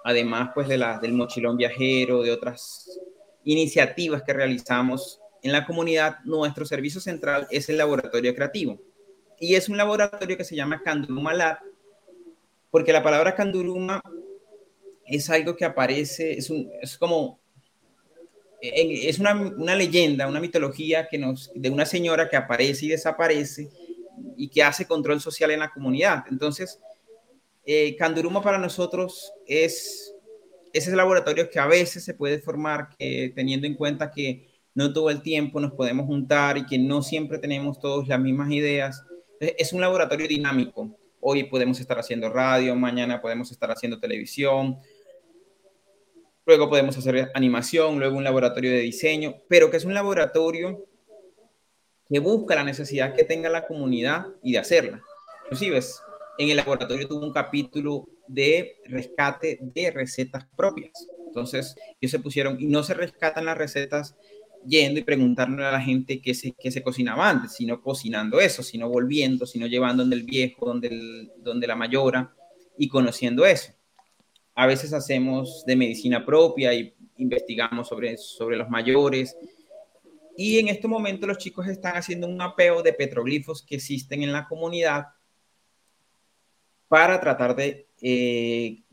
[0.04, 3.00] además pues de la, del mochilón viajero, de otras
[3.44, 8.80] iniciativas que realizamos en la comunidad, nuestro servicio central es el laboratorio creativo.
[9.40, 11.60] Y es un laboratorio que se llama Canduruma Lab,
[12.70, 14.02] porque la palabra Canduruma
[15.06, 17.40] es algo que aparece, es, un, es como,
[18.62, 23.70] es una, una, leyenda, una mitología que nos, de una señora que aparece y desaparece
[24.38, 26.24] y que hace control social en la comunidad.
[26.30, 26.80] Entonces,
[27.74, 30.14] eh, Canduruma para nosotros es
[30.74, 35.10] ese laboratorio que a veces se puede formar que, teniendo en cuenta que no todo
[35.10, 39.04] el tiempo nos podemos juntar y que no siempre tenemos todos las mismas ideas.
[39.40, 40.98] Es un laboratorio dinámico.
[41.22, 44.78] Hoy podemos estar haciendo radio, mañana podemos estar haciendo televisión,
[46.46, 50.86] luego podemos hacer animación, luego un laboratorio de diseño, pero que es un laboratorio
[52.10, 55.02] que busca la necesidad que tenga la comunidad y de hacerla.
[55.46, 55.80] Inclusive,
[56.42, 61.08] en el laboratorio tuvo un capítulo de rescate de recetas propias.
[61.28, 64.16] Entonces, ellos se pusieron y no se rescatan las recetas
[64.66, 68.64] yendo y preguntarle a la gente qué se, qué se cocinaba antes, sino cocinando eso,
[68.64, 72.34] sino volviendo, sino llevando donde el viejo, donde, donde la mayora
[72.78, 73.72] y conociendo eso.
[74.56, 79.38] A veces hacemos de medicina propia y investigamos sobre, sobre los mayores.
[80.36, 84.32] Y en este momento los chicos están haciendo un mapeo de petroglifos que existen en
[84.32, 85.06] la comunidad
[86.92, 88.84] para tratar de eh,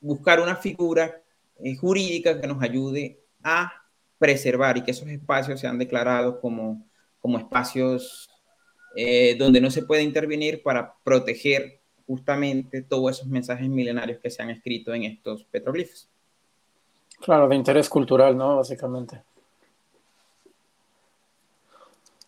[0.00, 1.20] buscar una figura
[1.58, 3.72] eh, jurídica que nos ayude a
[4.16, 6.86] preservar y que esos espacios sean declarados como,
[7.18, 8.30] como espacios
[8.94, 14.40] eh, donde no se puede intervenir para proteger justamente todos esos mensajes milenarios que se
[14.40, 16.08] han escrito en estos petroglifos.
[17.20, 18.58] Claro, de interés cultural, ¿no?
[18.58, 19.20] Básicamente.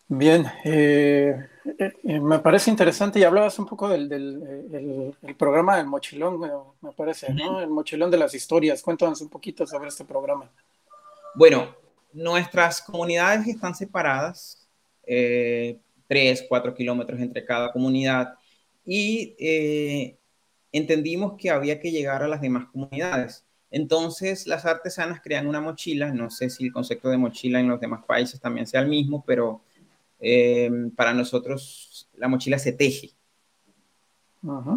[0.07, 5.87] Bien, eh, eh, me parece interesante y hablabas un poco del, del el, programa del
[5.87, 6.39] mochilón,
[6.81, 7.59] me parece, ¿no?
[7.59, 8.83] El mochilón de las historias.
[8.83, 10.51] Cuéntanos un poquito sobre este programa.
[11.33, 11.75] Bueno,
[12.13, 14.67] nuestras comunidades están separadas,
[15.07, 18.35] eh, tres, cuatro kilómetros entre cada comunidad,
[18.85, 20.17] y eh,
[20.71, 23.43] entendimos que había que llegar a las demás comunidades.
[23.71, 27.81] Entonces, las artesanas crean una mochila, no sé si el concepto de mochila en los
[27.81, 29.64] demás países también sea el mismo, pero
[30.27, 33.11] eh, para nosotros la mochila se teje.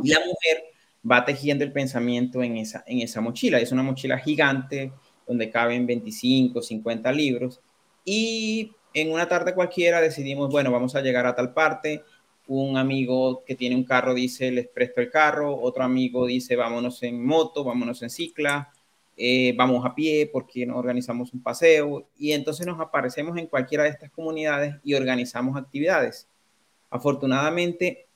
[0.03, 0.65] Y la mujer
[1.11, 3.59] va tejiendo el pensamiento en esa, en esa mochila.
[3.59, 4.93] Es una mochila gigante,
[5.27, 7.63] donde caben 25, 50 libros.
[8.05, 12.03] Y en una tarde cualquiera decidimos, bueno, vamos a llegar a tal parte.
[12.47, 15.59] Un amigo que tiene un carro dice, les presto el carro.
[15.59, 18.71] Otro amigo dice, vámonos en moto, vámonos en cicla,
[19.21, 22.09] eh, vamos a pie porque no organizamos un paseo.
[22.17, 26.29] Y entonces nos aparecemos en cualquiera de estas comunidades y organizamos actividades.
[26.89, 28.07] Afortunadamente,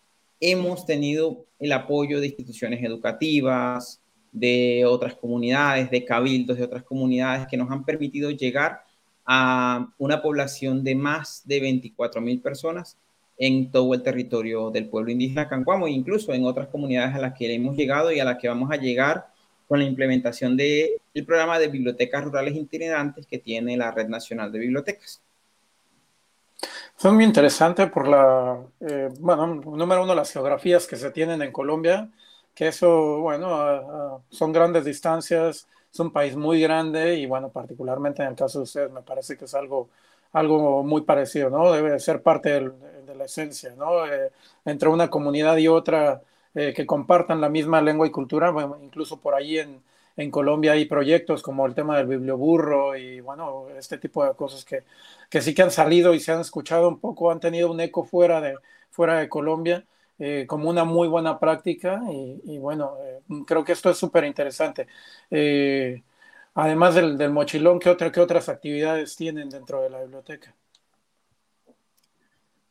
[0.41, 7.47] hemos tenido el apoyo de instituciones educativas, de otras comunidades, de cabildos de otras comunidades
[7.49, 8.83] que nos han permitido llegar
[9.27, 12.97] a una población de más de 24 mil personas
[13.39, 17.53] en todo el territorio del pueblo indígena Cancuamo incluso en otras comunidades a las que
[17.53, 19.32] hemos llegado y a las que vamos a llegar
[19.73, 24.59] con la implementación del programa de bibliotecas rurales itinerantes que tiene la Red Nacional de
[24.59, 25.23] Bibliotecas.
[26.95, 31.51] Son muy interesante por la, eh, bueno, número uno, las geografías que se tienen en
[31.53, 32.11] Colombia
[32.55, 38.29] que eso, bueno, son grandes distancias, es un país muy grande y bueno, particularmente en
[38.29, 39.89] el caso de ustedes me parece que es algo,
[40.35, 41.73] algo muy parecido, ¿no?
[41.73, 44.05] Debe ser parte de la esencia, ¿no?
[44.05, 44.33] Eh,
[44.67, 46.21] entre una comunidad y otra
[46.55, 49.83] eh, que compartan la misma lengua y cultura, bueno, incluso por ahí en,
[50.17, 54.65] en Colombia hay proyectos como el tema del biblioburro y bueno, este tipo de cosas
[54.65, 54.85] que,
[55.31, 58.05] que sí que han salido y se han escuchado un poco, han tenido un eco
[58.05, 58.57] fuera de,
[58.91, 59.85] fuera de Colombia
[60.19, 64.87] eh, como una muy buena práctica y, bueno, eh, creo que esto es súper interesante.
[65.31, 66.03] Eh,
[66.55, 70.55] además del, mochilón, ¿qué, otra, ¿qué otras actividades tienen dentro de la biblioteca?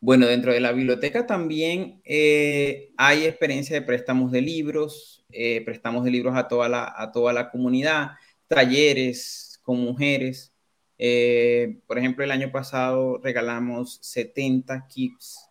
[0.04, 6.04] Bueno, dentro de la biblioteca también eh, hay experiencia de préstamos de libros, eh, préstamos
[6.04, 8.14] de libros a toda la, a toda la comunidad,
[8.48, 10.54] talleres con mujeres.
[10.98, 15.48] Eh, por ejemplo, el año pasado regalamos 70 kits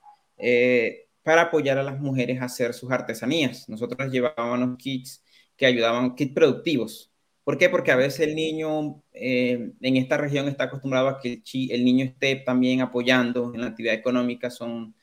[1.22, 3.68] para apoyar a las mujeres a hacer sus artesanías.
[3.68, 5.22] Nosotros llevábamos kits
[5.56, 7.09] que ayudaban, kits productivos.
[7.44, 7.68] ¿Por qué?
[7.68, 12.04] Porque a veces el niño eh, en esta región está acostumbrado a que el, niño
[12.04, 14.50] esté también apoyando en la actividad económica.
[14.50, 14.94] Son,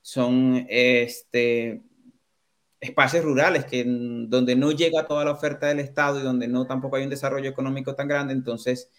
[0.00, 1.82] son este,
[2.80, 6.96] espacios rurales que, donde no llega toda la oferta del Estado y donde no tampoco
[6.96, 8.32] hay un desarrollo económico tan grande.
[8.34, 8.90] Entonces,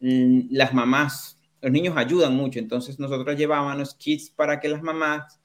[0.00, 2.58] mm, las mamás, los niños ayudan mucho.
[2.58, 5.39] Entonces, nosotros llevábamos kits para que las mamás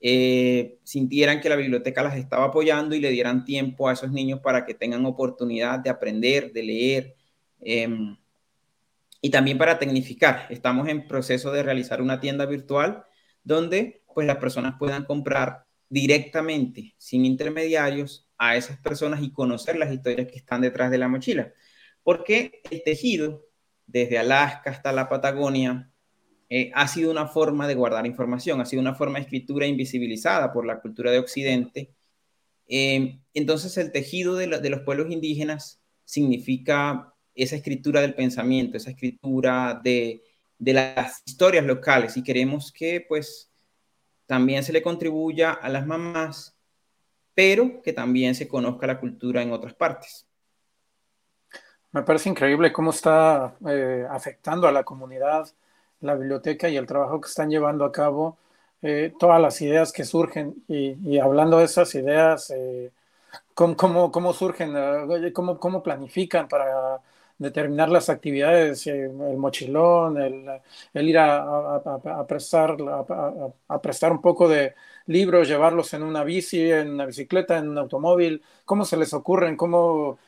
[0.00, 4.40] eh, sintieran que la biblioteca las estaba apoyando y le dieran tiempo a esos niños
[4.40, 7.16] para que tengan oportunidad de aprender, de leer
[7.60, 8.16] em,
[9.20, 10.46] y también para tecnificar.
[10.50, 13.04] Estamos en proceso de realizar una tienda virtual
[13.42, 19.92] donde pues las personas puedan comprar directamente, sin intermediarios, a esas personas y conocer las
[19.92, 21.52] historias que están detrás de la mochila.
[22.02, 23.46] Porque el tejido,
[23.86, 25.90] desde Alaska hasta la Patagonia,
[26.48, 30.52] eh, ha sido una forma de guardar información, ha sido una forma de escritura invisibilizada
[30.52, 31.92] por la cultura de Occidente.
[32.68, 39.80] Eh, entonces el tejido de, los pueblos indígenas significa esa escritura del pensamiento, esa escritura
[39.82, 40.22] de,
[40.58, 43.50] las historias locales y queremos que pues
[44.24, 46.56] también se le contribuya a las mamás,
[47.34, 50.26] pero que también se conozca la cultura en otras partes.
[51.92, 55.48] Me parece increíble cómo está eh, afectando a la comunidad
[56.00, 58.38] la biblioteca y el trabajo que están llevando a cabo,
[58.82, 62.92] eh, todas las ideas que surgen y, hablando de esas ideas, eh,
[63.54, 64.74] ¿cómo, cómo, surgen?
[64.76, 67.00] Eh, ¿Cómo, ¿Cómo planifican para
[67.38, 72.76] determinar las actividades, el mochilón, el, ir a, a, prestar,
[73.68, 74.74] a, prestar un poco de
[75.06, 79.56] libros, llevarlos en una bici, en una bicicleta, en un automóvil, cómo se les ocurren,
[79.56, 80.18] cómo,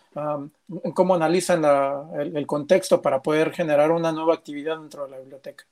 [0.94, 1.62] cómo analizan
[2.18, 5.64] el, contexto para poder generar una nueva actividad dentro de la biblioteca.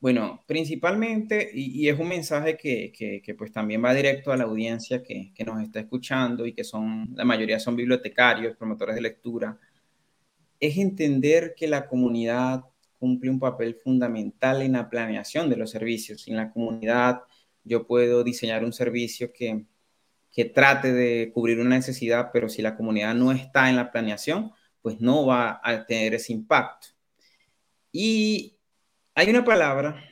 [0.00, 5.02] Bueno, principalmente, y, es un mensaje que, que, pues también va directo a la audiencia
[5.02, 9.58] que, que nos está escuchando y que son, la mayoría son bibliotecarios, promotores de lectura,
[10.58, 12.64] es entender que la comunidad
[12.98, 16.22] cumple un papel fundamental en la planeación de los servicios.
[16.22, 17.22] Sin la comunidad
[17.64, 19.64] yo puedo diseñar un servicio que,
[20.32, 24.52] que trate de cubrir una necesidad, pero si la comunidad no está en la planeación,
[24.82, 26.88] pues no va a tener ese impacto.
[27.92, 28.56] Y
[29.14, 30.02] hay una palabra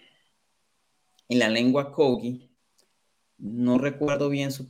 [1.29, 2.51] en la lengua Kogi,
[3.39, 4.69] no recuerdo bien su,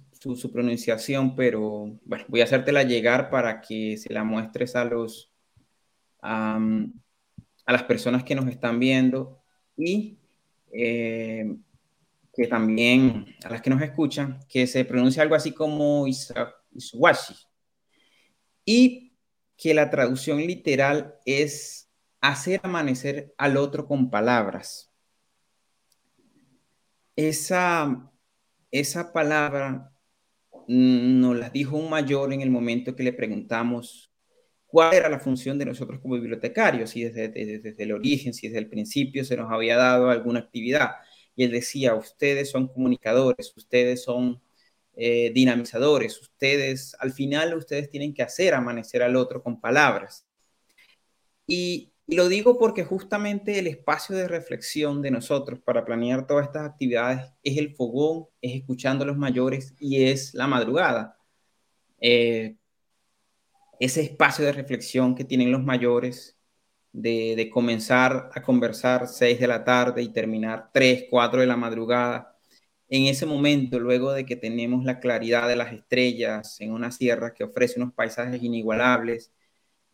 [0.53, 5.33] pronunciación, pero bueno, voy a hacértela llegar para que se la muestres a los,
[6.21, 6.59] a
[7.67, 9.41] las personas que nos están viendo
[9.77, 10.19] y
[10.73, 11.57] eh,
[12.39, 17.35] que también a las que nos escuchan, que se pronuncia algo así como Iswashi
[18.65, 19.17] y
[19.57, 24.93] que la traducción literal es hacer amanecer al otro con palabras.
[27.17, 28.09] Esa,
[28.71, 29.93] esa palabra
[30.69, 34.13] nos la dijo un mayor en el momento que le preguntamos
[34.65, 38.61] cuál era la función de nosotros como bibliotecarios, si desde, desde, el origen, si desde
[38.61, 40.93] el principio se nos había dado alguna actividad.
[41.39, 44.43] Y él decía, ustedes son comunicadores, ustedes son
[44.97, 50.27] eh, dinamizadores, ustedes, al final ustedes tienen que hacer amanecer al otro con palabras.
[51.47, 56.67] Y, lo digo porque justamente el espacio de reflexión de nosotros para planear todas estas
[56.67, 61.19] actividades es el fogón, es escuchando a los mayores y es la madrugada.
[62.01, 62.57] Eh,
[63.79, 66.38] ese espacio de reflexión que tienen los mayores,
[67.01, 72.37] de, comenzar a conversar 6 de la tarde y terminar 3, 4 de la madrugada.
[72.89, 77.35] En ese momento, luego de que tenemos la claridad de las estrellas en una sierra
[77.35, 79.33] que ofrece unos paisajes inigualables,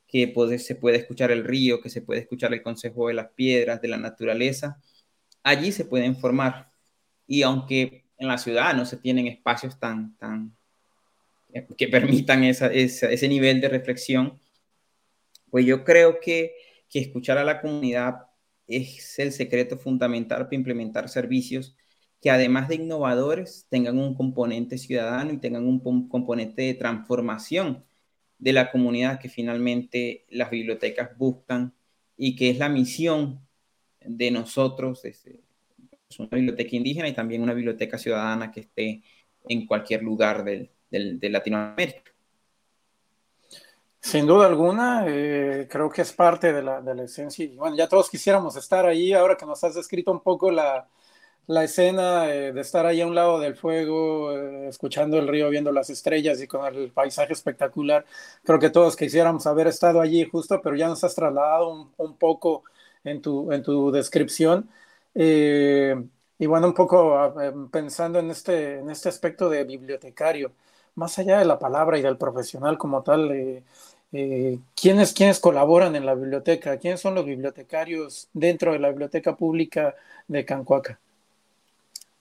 [0.08, 3.82] que se puede escuchar el río, que se puede escuchar el consejo de las piedras,
[3.82, 4.80] de la naturaleza,
[5.42, 6.70] allí se pueden formar.
[7.26, 10.56] Y aunque en la ciudad no se tienen espacios tan, tan,
[11.76, 14.38] que permitan ese nivel de reflexión,
[15.50, 16.52] pues yo creo que,
[16.88, 18.26] que escuchar a la comunidad
[18.66, 21.76] es el secreto fundamental para implementar servicios
[22.24, 27.84] que además de innovadores tengan un componente ciudadano y tengan un componente de transformación
[28.38, 31.74] de la comunidad que finalmente las bibliotecas buscan
[32.16, 33.46] y que es la misión
[34.00, 35.28] de nosotros, es
[36.18, 39.02] una biblioteca indígena y también una biblioteca ciudadana que esté
[39.46, 42.13] en cualquier lugar del, de Latinoamérica.
[44.04, 47.42] Sin duda alguna, eh, creo que es parte de la, de la, esencia.
[47.44, 50.86] Y bueno, ya todos quisiéramos estar ahí ahora que nos has descrito un poco la,
[51.46, 55.48] la escena eh, de estar ahí a un lado del fuego, eh, escuchando el río,
[55.50, 58.04] viendo las estrellas y con el paisaje espectacular.
[58.44, 62.64] Creo que todos quisiéramos haber estado allí justo, pero ya nos has trasladado un, poco
[63.04, 64.68] en tu, en tu descripción.
[65.14, 65.94] Eh,
[66.38, 67.34] y bueno, un poco ah,
[67.70, 70.52] pensando en este, en este aspecto de bibliotecario,
[70.94, 73.62] más allá de la palabra y del profesional como tal,
[74.74, 76.78] ¿quiénes, ¿quiénes colaboran en la biblioteca?
[76.78, 79.94] ¿Quiénes son los bibliotecarios dentro de la biblioteca pública
[80.28, 81.00] de Cancuaca?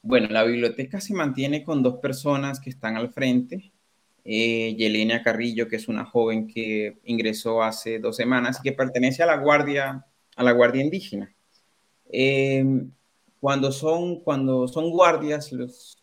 [0.02, 3.72] Bueno, la biblioteca se mantiene con dos personas que están al frente.
[4.26, 9.22] Eh, Yelenia Carrillo, que es una joven que ingresó hace dos semanas y que pertenece
[9.22, 11.34] a la Guardia, a la guardia Indígena.
[12.10, 12.92] Em,
[13.40, 15.98] cuando, son, cuando son guardias, los,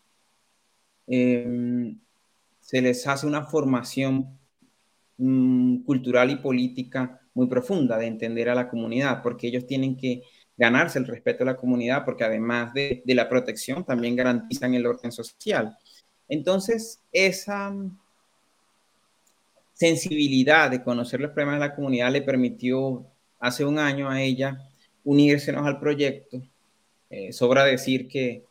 [1.07, 1.99] em,
[2.59, 4.39] se les hace una formación
[5.21, 10.23] mm, cultural y política muy profunda de entender a la comunidad, porque ellos tienen que
[10.57, 15.11] ganarse el respeto de la comunidad, porque además de, la protección, también garantizan el orden
[15.11, 15.77] social.
[16.27, 17.73] Entonces, esa
[19.73, 23.05] sensibilidad de conocer los problemas de la comunidad le permitió
[23.39, 24.69] hace un año a ella
[25.03, 26.41] unírsenos al proyecto.
[27.09, 28.45] Eh, sobra decir que,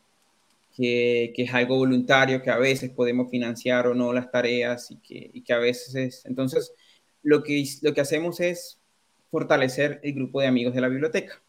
[0.77, 5.53] que, es algo voluntario, que a veces podemos financiar o no las tareas y que,
[5.53, 6.27] a veces es...
[6.27, 6.73] Entonces,
[7.23, 8.81] lo que, lo que hacemos es
[9.31, 11.43] fortalecer el grupo de amigos de la biblioteca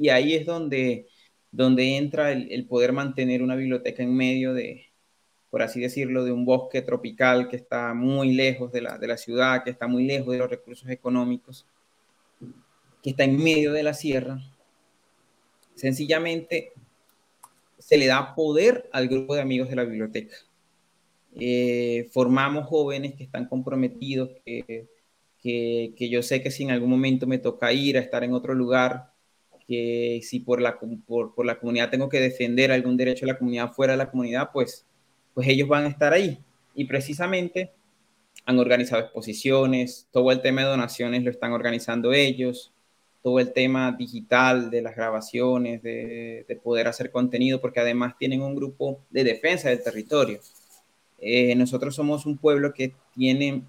[0.00, 1.08] y ahí es donde,
[1.52, 4.86] donde entra el, poder mantener una biblioteca en medio de,
[5.50, 9.18] por así decirlo, de un bosque tropical que está muy lejos de la, de la
[9.18, 11.66] ciudad, que está muy lejos de los recursos económicos,
[13.02, 14.40] que está en medio de la sierra.
[15.74, 16.72] Sencillamente
[17.80, 20.36] se le da poder al grupo de amigos de la biblioteca.
[21.38, 24.86] Eh, formamos jóvenes que están comprometidos, que,
[25.38, 28.34] que, que, yo sé que si en algún momento me toca ir a estar en
[28.34, 29.12] otro lugar,
[29.66, 33.38] que si por la, por, por, la comunidad tengo que defender algún derecho de la
[33.38, 34.86] comunidad fuera de la comunidad, pues,
[35.32, 36.38] pues ellos van a estar ahí.
[36.74, 37.72] Y precisamente
[38.44, 42.72] han organizado exposiciones, todo el tema de donaciones lo están organizando ellos,
[43.22, 48.42] todo el tema digital de las grabaciones, de, de poder hacer contenido, porque además tienen
[48.42, 50.40] un grupo de defensa del territorio.
[51.20, 53.62] Eh, nosotros somos un pueblo que tiene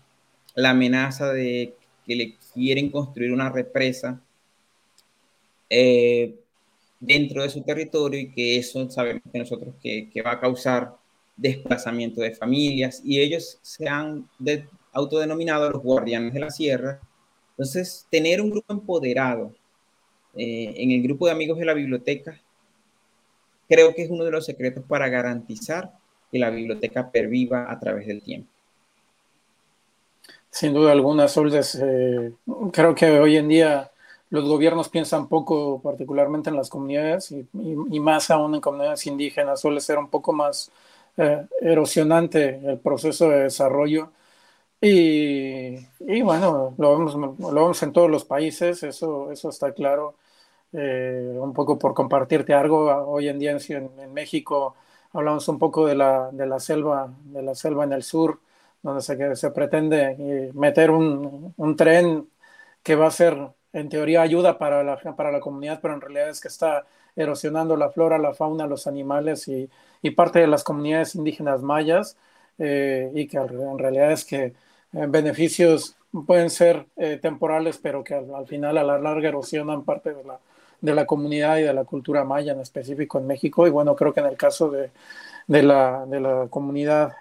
[0.55, 1.75] la amenaza de
[2.05, 4.21] que le quieren construir una represa
[5.69, 6.35] eh,
[6.99, 10.95] dentro de su territorio y que eso sabemos que nosotros que, que va a causar
[11.35, 14.29] desplazamiento de familias y ellos se han
[14.93, 17.01] autodenominado los guardianes de la sierra.
[17.61, 19.53] Entonces, tener un grupo empoderado
[20.33, 22.41] eh, en el grupo de amigos de la biblioteca
[23.69, 25.91] creo que es uno de los secretos para garantizar
[26.31, 28.49] que la biblioteca perviva a través del tiempo.
[30.49, 32.33] Sin duda alguna, Soldes, eh,
[32.73, 33.91] creo que hoy en día
[34.31, 39.79] los gobiernos piensan poco, particularmente en las comunidades y, más aún en comunidades indígenas, suele
[39.81, 40.71] ser un poco más
[41.15, 44.09] eh, erosionante el proceso de desarrollo.
[44.83, 50.15] Y, bueno, lo vemos, lo vemos en todos los países, eso, eso está claro.
[50.73, 54.75] Eh, un poco por compartirte algo, hoy en día en, en, México
[55.13, 58.39] hablamos un poco de la, de la, selva, de la selva en el sur,
[58.81, 62.29] donde se, se pretende eh, meter un, un tren
[62.83, 63.37] que va a ser
[63.73, 67.75] en teoría ayuda para la, para la comunidad, pero en realidad es que está erosionando
[67.77, 69.69] la flora, la fauna, los animales y,
[70.01, 72.17] y parte de las comunidades indígenas mayas
[72.57, 74.53] eh, y que en realidad es que
[74.91, 75.95] beneficios
[76.27, 80.39] pueden ser eh, temporales, pero que al, final a la larga erosionan parte de la,
[80.81, 83.67] de la comunidad y de la cultura maya en específico en México.
[83.67, 84.91] Y bueno, creo que en el caso de,
[85.47, 87.13] de, la, de la comunidad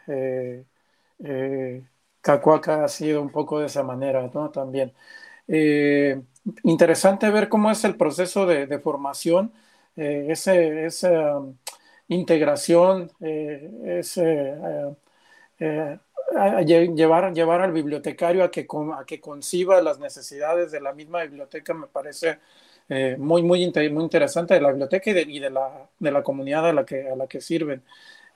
[2.20, 4.50] Cacuaca ha sido un poco de esa manera, ¿no?
[4.50, 4.92] También.
[5.48, 6.22] Eh,
[6.64, 9.52] interesante ver cómo es el proceso de, formación,
[9.96, 11.56] eh, ese, esa um,
[12.08, 14.54] integración, eh, ese,
[16.30, 18.66] eh, llevar, llevar al bibliotecario a que,
[18.96, 22.38] a que conciba las necesidades de la misma biblioteca me parece
[23.18, 26.66] muy, muy, muy interesante de la biblioteca y de, y de, la, de la comunidad
[26.70, 27.84] a la que, a la que sirven.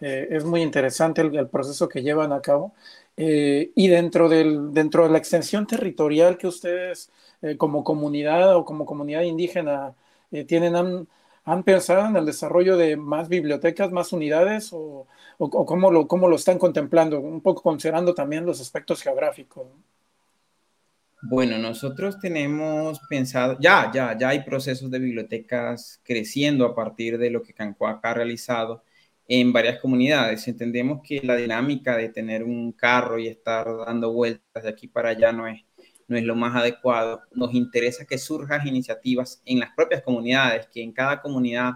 [0.00, 2.72] es muy interesante el, el, proceso que llevan a cabo.
[3.16, 7.10] y dentro, del, dentro de la extensión territorial que ustedes
[7.44, 9.94] eh, como comunidad o como comunidad indígena
[10.30, 11.06] eh, tienen, han,
[11.64, 15.06] pensado en el desarrollo de más bibliotecas, más unidades o,
[15.38, 19.66] cómo, lo, están contemplando, un poco considerando también los aspectos geográficos?
[21.22, 27.30] Bueno, nosotros tenemos pensado, ya, ya, ya hay procesos de bibliotecas creciendo a partir de
[27.30, 28.82] lo que Cancuaca ha realizado
[29.26, 30.46] en varias comunidades.
[30.48, 35.10] Entendemos que la dinámica de tener un carro y estar dando vueltas de aquí para
[35.10, 35.62] allá no es,
[36.08, 37.22] no es lo más adecuado.
[37.32, 41.74] Nos interesa que surjan iniciativas en las propias comunidades, que en cada comunidad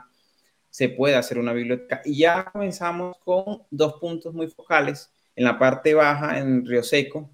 [0.70, 2.02] se puede hacer una biblioteca.
[2.04, 7.30] Y ya comenzamos con dos puntos muy focales, en la parte baja, en Río Seco,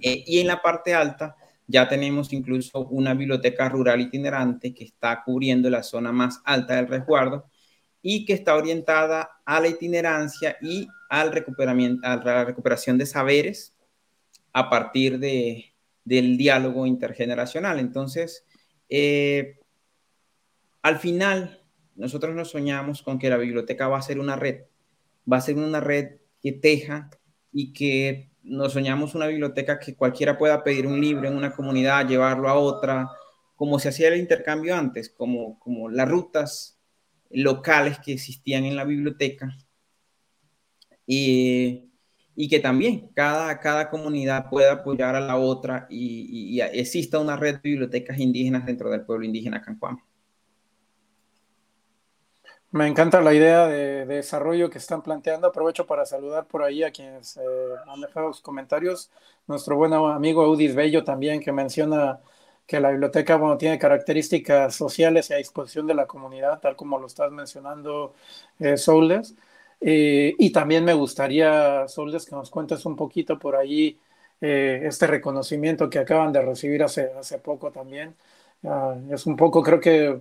[0.00, 5.22] eh, y en la parte alta ya tenemos incluso una biblioteca rural itinerante que está
[5.24, 7.46] cubriendo la zona más alta del resguardo
[8.02, 13.74] y que está orientada a la itinerancia y al recuperamiento, a la recuperación de saberes
[14.52, 15.73] a partir de,
[16.04, 17.78] del diálogo intergeneracional.
[17.78, 18.44] Entonces,
[18.88, 19.58] eh,
[20.82, 21.62] al final,
[21.94, 24.64] nosotros nos soñamos con que la biblioteca va a ser una red,
[25.30, 27.10] va a ser una red que teja
[27.52, 32.06] y que nos soñamos una biblioteca que cualquiera pueda pedir un libro en una comunidad,
[32.06, 33.08] llevarlo a otra,
[33.56, 36.78] como se hacía el intercambio antes, como, como las rutas
[37.30, 39.56] locales que existían en la biblioteca.
[41.06, 41.93] Y,
[42.36, 47.36] y que también cada, cada comunidad pueda apoyar a la otra y, y, exista una
[47.36, 50.02] red de bibliotecas indígenas dentro del pueblo indígena Cancuamo.
[52.74, 55.46] Me encanta la idea de, desarrollo que están planteando.
[55.46, 57.40] Aprovecho para saludar por ahí a quienes eh,
[57.86, 59.12] han dejado sus comentarios.
[59.46, 62.18] Nuestro buen amigo Audis Bello también, que menciona
[62.66, 66.98] que la biblioteca bueno, tiene características sociales y a disposición de la comunidad, tal como
[66.98, 68.14] lo estás mencionando,
[68.58, 69.36] eh, Soules.
[69.86, 73.98] Eh, y también me gustaría, Soules, que nos cuentes un poquito por ahí
[74.40, 78.14] eh, este reconocimiento que acaban de recibir hace, hace poco también.
[78.64, 80.20] Ah, es un poco, creo que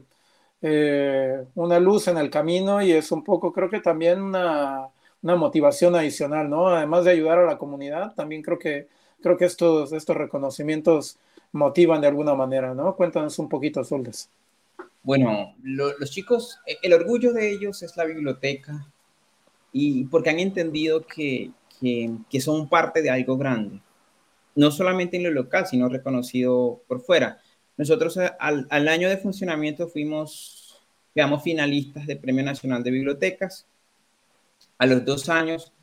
[0.62, 4.90] eh, una luz en el camino y es un poco, creo que también una,
[5.22, 6.68] una, motivación adicional, ¿no?
[6.68, 8.90] Además de ayudar a la comunidad, también creo que,
[9.22, 11.18] creo que estos, estos reconocimientos
[11.54, 12.96] motivan de alguna manera, ¿no?
[12.98, 14.30] Cuéntanos un poquito, Soldes.
[15.04, 18.88] Bueno, los chicos, e, el orgullo de ellos es la biblioteca
[19.74, 21.52] y porque han entendido que,
[21.82, 23.82] que, que son parte de algo grande,
[24.56, 27.40] no solamente en lo local, sino reconocido por fuera.
[27.76, 30.80] Nosotros eh, al, al, año de funcionamiento fuimos,
[31.14, 33.66] quedamos finalistas del Premio Nacional de Bibliotecas.
[34.78, 35.74] A los dos años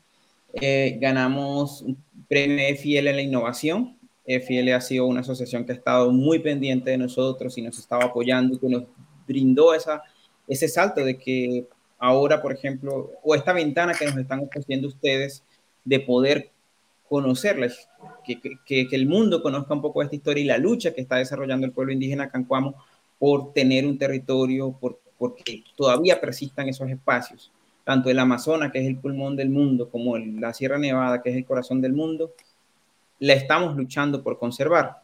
[0.53, 3.97] eh, ganamos un premio FIL en la innovación.
[4.25, 8.05] FIL ha sido una asociación que ha estado muy pendiente de nosotros y nos estaba
[8.05, 8.83] apoyando que nos
[9.27, 10.01] brindó esa,
[10.47, 11.67] ese salto de que
[12.01, 15.43] ahora, por ejemplo, o esta ventana que nos están ofreciendo ustedes
[15.85, 16.49] de poder
[17.07, 17.87] conocerles,
[18.25, 21.73] que, el mundo conozca un poco esta historia y la lucha que está desarrollando el
[21.73, 22.75] pueblo indígena Cancuamo
[23.19, 27.51] por tener un territorio, por, porque todavía persistan esos espacios,
[27.83, 31.35] tanto el Amazonas, que es el pulmón del mundo, como la Sierra Nevada, que es
[31.35, 32.33] el corazón del mundo,
[33.19, 35.03] la estamos luchando por conservar.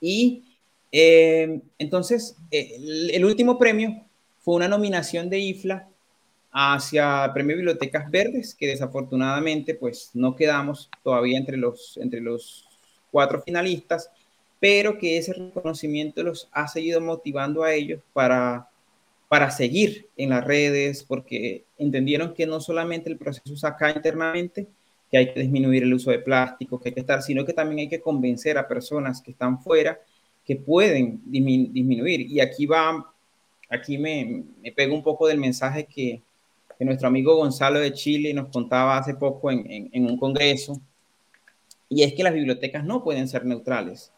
[0.00, 0.44] Y
[0.92, 4.04] eh, entonces, eh, el último premio
[4.42, 5.88] fue una nominación de IFLA
[6.52, 12.68] hacia Premio Bibliotecas Verdes, que desafortunadamente pues no quedamos todavía entre los, entre los
[13.10, 14.10] cuatro finalistas,
[14.60, 18.68] pero que ese reconocimiento los ha seguido motivando a ellos para,
[19.28, 24.66] para seguir en las redes, porque entendieron que no solamente el proceso es acá internamente,
[25.10, 27.80] que hay que disminuir el uso de plástico, que hay que estar, sino que también
[27.80, 30.00] hay que convencer a personas que están fuera
[30.44, 32.22] que pueden disminuir.
[32.22, 33.11] Y aquí va,
[33.72, 36.22] aquí me, me pego un poco del mensaje que,
[36.80, 40.80] nuestro amigo Gonzalo de Chile nos contaba hace poco en, un congreso,
[41.88, 44.10] y es que las bibliotecas no pueden ser neutrales.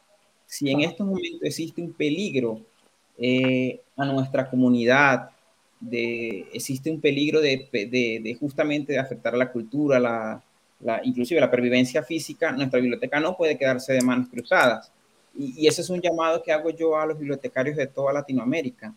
[0.46, 2.62] Si en estos momentos existe un peligro
[3.18, 5.28] eh, a nuestra comunidad,
[5.78, 10.42] de, existe un peligro de, de, justamente de afectar a la cultura, la,
[10.80, 14.90] la, inclusive la pervivencia física, nuestra biblioteca no puede quedarse de manos cruzadas.
[15.36, 18.94] Y, y ese es un llamado que hago yo a los bibliotecarios de toda Latinoamérica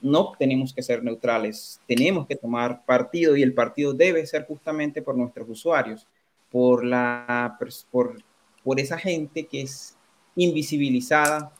[0.00, 5.02] no tenemos que ser neutrales, tenemos que tomar partido y el partido debe ser justamente
[5.02, 6.06] por nuestros usuarios,
[6.50, 7.58] por, la,
[7.90, 8.22] por,
[8.62, 9.96] por esa gente que es
[10.36, 11.52] invisibilizada,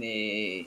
[0.00, 0.66] eh,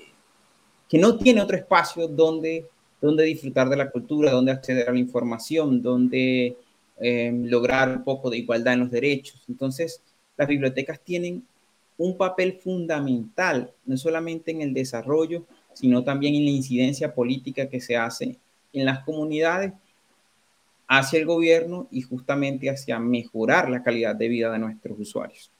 [0.89, 2.67] que no tiene otro espacio donde,
[2.99, 6.57] donde disfrutar de la cultura, donde acceder a la información, donde
[6.99, 9.43] eh, lograr un poco de igualdad en los derechos.
[9.47, 10.01] Entonces,
[10.35, 11.43] las bibliotecas tienen
[11.97, 17.79] un papel fundamental, no solamente en el desarrollo, sino también en la incidencia política que
[17.79, 18.37] se hace
[18.73, 19.73] en las comunidades
[20.87, 25.51] hacia el gobierno y justamente hacia mejorar la calidad de vida de nuestros usuarios.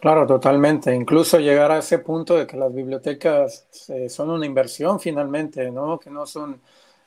[0.00, 0.94] Claro, totalmente.
[0.94, 5.98] Incluso llegar a ese punto de que las bibliotecas eh, son una inversión finalmente, ¿no?
[5.98, 6.60] Que no son,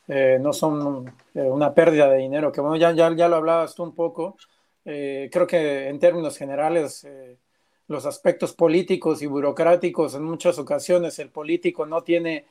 [0.07, 2.51] eh, no son eh, una pérdida de dinero.
[2.51, 4.38] Que bueno, ya, ya, ya lo hablabas tú un poco.
[4.86, 7.38] Eh, creo que en términos generales eh,
[7.88, 10.15] los aspectos políticos y burocráticos.
[10.15, 12.45] En muchas ocasiones el político no tiene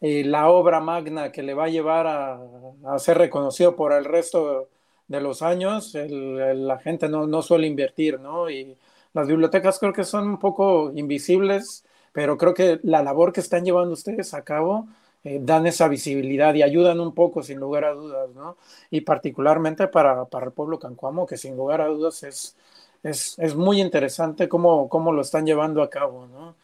[0.00, 4.68] eh, la obra magna que le va a llevar a, ser reconocido por el resto
[5.08, 5.94] de los años.
[5.94, 8.50] La gente no, no, suele invertir, ¿no?
[8.50, 8.76] Y
[9.12, 13.64] las bibliotecas creo que son un poco invisibles, pero creo que la labor que están
[13.64, 14.88] llevando ustedes a cabo
[15.24, 18.56] eh, dan esa visibilidad y ayudan un poco, sin lugar a dudas, ¿no?
[18.90, 22.56] Y particularmente para, para el pueblo cancuamo, que sin lugar a dudas es,
[23.04, 26.56] es, es muy interesante cómo, cómo, lo están llevando a cabo, ¿no?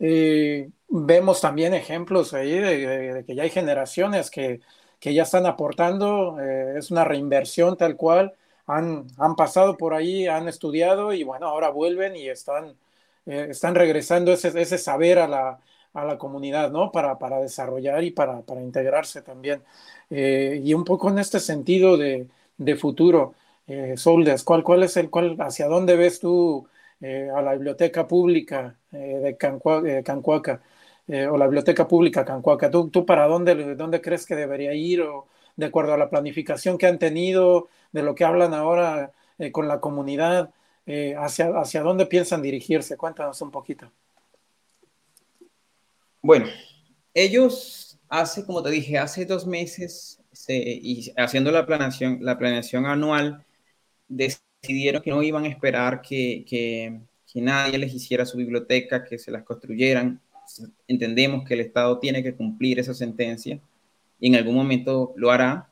[0.00, 4.60] Eh, vemos también ejemplos ahí de, que ya hay generaciones que,
[5.00, 8.34] que ya están aportando, eh, es una reinversión tal cual,
[8.66, 12.76] han, han, pasado por ahí, han estudiado y bueno, ahora vuelven y están,
[13.26, 15.60] eh, están regresando ese, ese saber a la,
[15.94, 16.90] a la comunidad, ¿no?
[16.92, 19.62] Para, para desarrollar y para, para integrarse también.
[20.10, 22.28] Y un poco en este sentido de,
[22.58, 23.34] de futuro,
[23.66, 26.68] eh, Soldes, ¿cuál, ¿cuál es el, cuál, hacia dónde ves tú
[27.00, 30.62] eh, a la biblioteca pública eh, de Cancuaca
[31.08, 32.70] eh, o la biblioteca pública Cancuaca?
[32.70, 36.78] ¿Tú, tú para dónde, dónde crees que debería ir o de acuerdo a la planificación
[36.78, 39.12] que han tenido, de lo que hablan ahora
[39.52, 40.50] con la comunidad,
[41.18, 42.98] hacia, hacia dónde piensan dirigirse?
[42.98, 43.90] Cuéntanos un poquito.
[46.20, 46.46] Bueno,
[47.14, 52.84] ellos hace, como te dije, hace dos meses, se, y haciendo la planeación, la planeación
[52.84, 53.44] anual,
[54.08, 57.00] decidieron que no iban a esperar que, que,
[57.34, 60.22] nadie les hiciera su biblioteca, que se las construyeran.
[60.88, 63.60] Entendemos que el Estado tiene que cumplir esa sentencia
[64.18, 65.68] y en algún momento lo hará,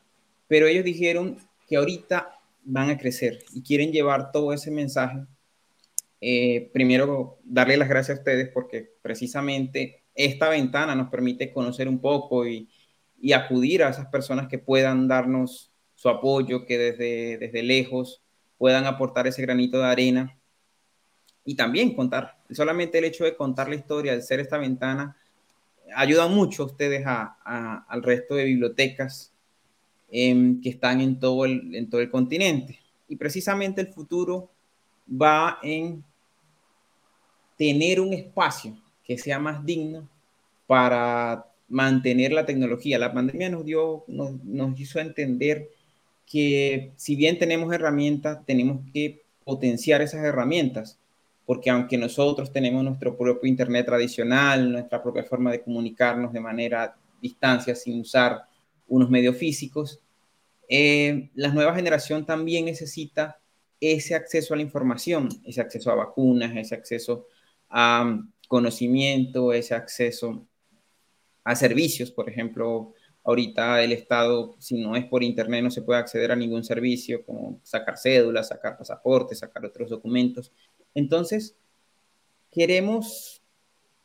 [0.46, 5.20] pero ellos dijeron que ahorita van a crecer y quieren llevar todo ese mensaje.
[6.20, 11.98] Eh, primero, darle las gracias a ustedes porque precisamente esta ventana nos permite conocer un
[11.98, 12.68] poco y,
[13.20, 18.23] y, acudir a esas personas que puedan darnos su apoyo, que desde, desde lejos
[18.58, 20.38] puedan aportar ese granito de arena
[21.44, 22.38] y también contar.
[22.50, 25.16] Solamente el hecho de contar la historia, de ser esta ventana,
[25.94, 29.32] ayuda mucho a ustedes a, al resto de bibliotecas
[30.10, 32.80] eh, que están en todo, el, en todo el continente.
[33.08, 34.50] Y precisamente el futuro
[35.10, 36.02] va en
[37.56, 40.08] tener un espacio que sea más digno
[40.66, 42.98] para mantener la tecnología.
[42.98, 45.68] La pandemia nos dio, nos, nos hizo entender
[46.26, 50.98] que si bien tenemos herramientas, tenemos que potenciar esas herramientas,
[51.46, 56.96] porque aunque nosotros tenemos nuestro propio Internet tradicional, nuestra propia forma de comunicarnos de manera
[57.20, 58.44] distancia sin usar
[58.88, 60.00] unos medios físicos,
[60.68, 63.38] eh, la nueva generación también necesita
[63.80, 67.26] ese acceso a la información, ese acceso a vacunas, ese acceso
[67.68, 68.18] a
[68.48, 70.46] conocimiento, ese acceso
[71.44, 72.94] a servicios, por ejemplo,
[73.24, 77.24] ahorita el Estado, si no es por Internet, no se puede acceder a ningún servicio,
[77.24, 80.52] como sacar cédulas, sacar pasaportes, sacar otros documentos.
[80.94, 81.56] Entonces,
[82.52, 83.42] queremos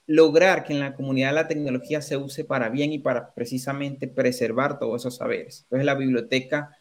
[0.07, 4.79] lograr que en la comunidad la tecnología se use para bien y para precisamente preservar
[4.79, 5.61] todos esos saberes.
[5.63, 6.75] Entonces, la biblioteca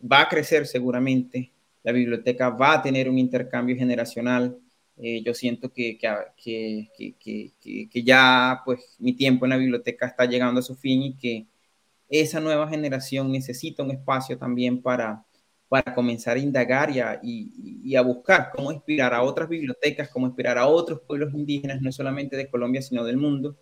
[0.00, 1.52] va a crecer seguramente,
[1.84, 4.58] la biblioteca va a tener un intercambio generacional,
[4.98, 10.24] eh, yo siento que, que, que, que, ya pues mi tiempo en la biblioteca está
[10.24, 11.46] llegando a su fin y que
[12.08, 15.24] esa nueva generación necesita un espacio también para,
[15.68, 20.26] para comenzar a indagar y a, y, a, buscar cómo inspirar a otras bibliotecas, cómo
[20.26, 23.56] inspirar a otros pueblos indígenas, no solamente de Colombia, sino del mundo,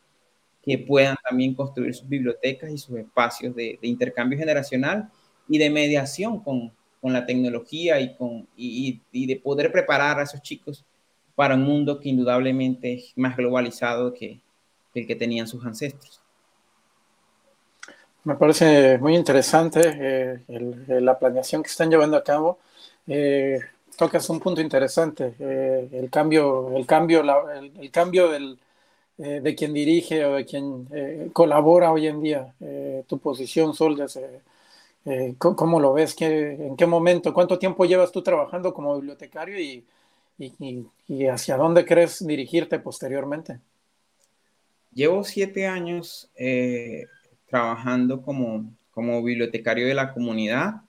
[0.63, 5.11] que puedan también construir sus bibliotecas y sus espacios de, intercambio generacional
[5.49, 10.43] y de mediación con, con la tecnología y, con, y de poder preparar a esos
[10.43, 10.85] chicos
[11.35, 14.41] para un mundo que indudablemente es más globalizado que,
[14.93, 16.24] que el que tenían sus ancestros.
[18.25, 22.59] Me parece muy interesante eh, el, la planeación que están llevando a cabo.
[23.07, 23.61] Eh,
[23.97, 28.59] tocas un punto interesante, eh, el cambio, el cambio, la, el, cambio del,
[29.19, 32.55] eh, de quien dirige o de quien eh, colabora hoy en día.
[33.07, 33.97] tu posición, Sol,
[35.39, 36.15] ¿cómo lo ves?
[36.15, 37.33] ¿Qué, ¿En qué momento?
[37.35, 39.85] ¿Cuánto tiempo llevas tú trabajando como bibliotecario y,
[41.29, 43.61] hacia dónde crees dirigirte posteriormente?
[44.93, 47.07] Llevo siete años eh,
[47.55, 50.83] trabajando como, como bibliotecario de la comunidad.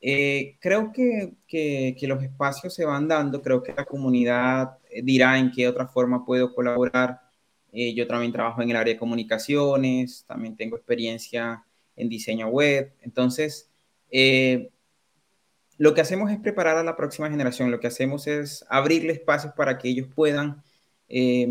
[0.00, 5.50] Eh, creo que, que, los espacios se van dando, creo que la comunidad dirá en
[5.50, 7.20] qué otra forma puedo colaborar.
[7.70, 11.62] Eh, yo también trabajo en el área de comunicaciones, también tengo experiencia
[11.96, 13.70] en diseño web, entonces
[14.10, 14.70] eh,
[15.76, 19.52] lo que hacemos es preparar a la próxima generación, lo que hacemos es abrirle espacios
[19.52, 20.62] para que ellos puedan
[21.10, 21.46] eh,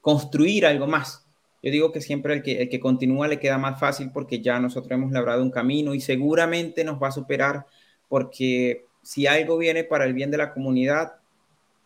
[0.00, 1.25] construir algo más.
[1.62, 4.60] Yo digo que siempre el que, el que continúa le queda más fácil porque ya
[4.60, 7.66] nosotros hemos labrado un camino y seguramente nos va a superar
[8.08, 11.14] porque si algo viene para el bien de la comunidad,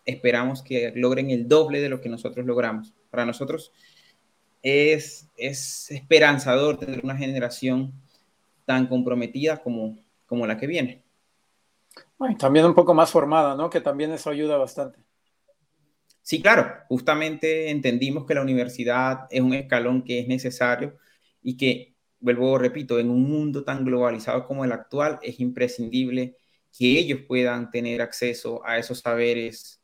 [0.04, 2.94] esperamos que logren el doble de lo que nosotros logramos.
[3.10, 3.72] Para nosotros
[4.62, 7.92] es, es esperanzador tener una generación
[8.64, 11.02] tan comprometida como, como la que viene.
[12.18, 13.70] Bueno, también un poco más formada, ¿no?
[13.70, 14.98] Que también eso ayuda bastante.
[16.30, 20.96] Sí, claro, justamente entendimos que la universidad es un escalón que es necesario
[21.42, 26.36] y que, vuelvo, repito, en un mundo tan globalizado como el actual, es imprescindible
[26.78, 29.82] que ellos puedan tener acceso a esos saberes,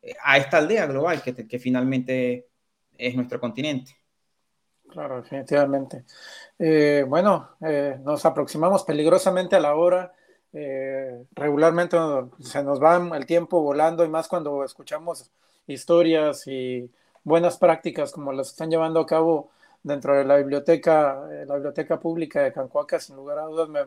[0.00, 2.46] eh, a esta aldea global que, finalmente
[2.96, 3.96] es nuestro continente.
[4.90, 6.04] Claro, definitivamente.
[6.56, 10.12] Eh, bueno, eh, nos aproximamos peligrosamente a la hora.
[11.32, 11.96] regularmente
[12.38, 15.32] se nos va el tiempo volando y más cuando escuchamos
[15.70, 16.90] historias y
[17.24, 19.50] buenas prácticas como las están llevando a cabo
[19.82, 23.80] dentro de la biblioteca, la biblioteca pública de Cancuaca, sin lugar a dudas me,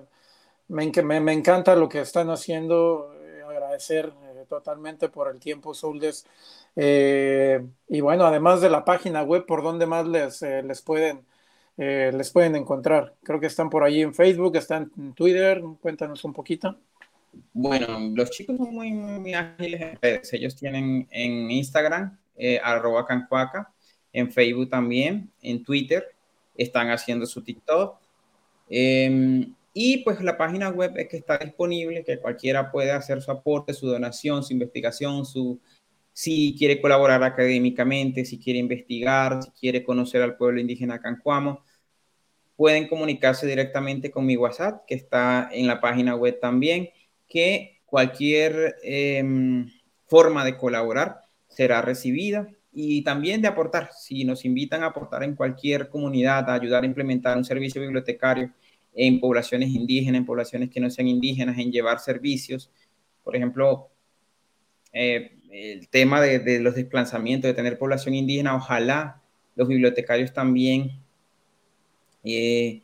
[1.03, 6.25] me, me, encanta lo que están haciendo, eh, agradecer eh, totalmente por el tiempo, Soldes.
[6.75, 11.25] Eh, y bueno, además de la página web, ¿por dónde más les, les, pueden,
[11.77, 13.13] les pueden encontrar?
[13.23, 16.75] Creo que están por ahí en Facebook, están en Twitter, cuéntanos un poquito.
[17.53, 20.33] Bueno, los chicos son muy, ágiles en redes.
[20.33, 22.17] Ellos tienen en Instagram,
[22.63, 23.73] arroba cancuaca,
[24.11, 26.05] en Facebook también, en Twitter,
[26.55, 27.99] están haciendo su TikTok.
[28.69, 33.31] Em, y pues la página web es que está disponible, que cualquiera puede hacer su
[33.31, 35.59] aporte, su donación, su investigación, su,
[36.13, 41.63] si quiere colaborar académicamente, si quiere investigar, si quiere conocer al pueblo indígena Cancuamo,
[42.55, 46.89] pueden comunicarse directamente con mi WhatsApp, que está en la página web también,
[47.33, 49.67] que cualquier em,
[50.05, 53.89] forma de colaborar será recibida y también de aportar.
[53.91, 58.53] Si nos invitan a aportar en cualquier comunidad, a ayudar a implementar un servicio bibliotecario,
[58.95, 62.69] en poblaciones indígenas, en poblaciones que no sean indígenas, en llevar servicios.
[63.23, 63.89] Por ejemplo,
[64.91, 69.23] eh, el tema de, los desplazamientos, de tener población indígena, ojalá
[69.55, 70.91] los bibliotecarios también
[72.23, 72.82] eh,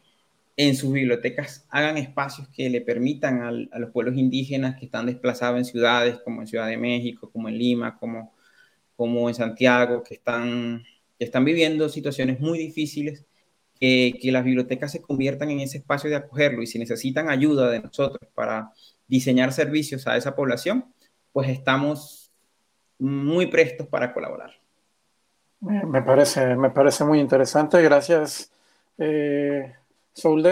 [0.61, 5.57] en sus bibliotecas hagan espacios que le permitan a los pueblos indígenas que están desplazados
[5.57, 8.33] en ciudades como en Ciudad de México, como en Lima, como,
[8.97, 10.83] como en Santiago, que están,
[11.17, 13.25] están viviendo situaciones muy difíciles
[13.79, 17.79] que, las bibliotecas se conviertan en ese espacio de acogerlo y si necesitan ayuda de
[17.79, 18.73] nosotros para
[19.07, 20.93] diseñar servicios a esa población,
[21.31, 22.33] pues estamos
[22.97, 24.51] muy prestos para colaborar.
[25.61, 27.81] Me parece, me parece muy interesante.
[27.81, 28.51] Gracias,
[28.97, 29.78] eh,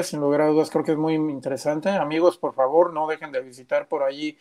[0.04, 1.90] Sin lugar a dudas, creo que es muy interesante.
[1.90, 4.38] Amigos, por favor, no dejen de visitar por allí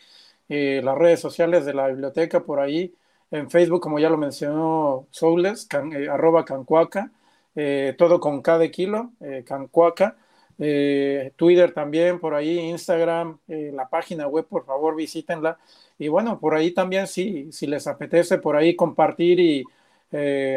[0.49, 2.93] eh, las redes sociales de la biblioteca, por ahí
[3.31, 7.11] en Facebook, como ya lo mencionó Soules, eh, arroba cancuaca.
[7.55, 10.15] Eh, todo con cada kilo, eh, Cancuaca,
[10.57, 15.57] Twitter también, por ahí, Instagram, la página web, por favor, visítenla.
[15.97, 19.63] Y bueno, por ahí también, si, si les apetece, por ahí compartir y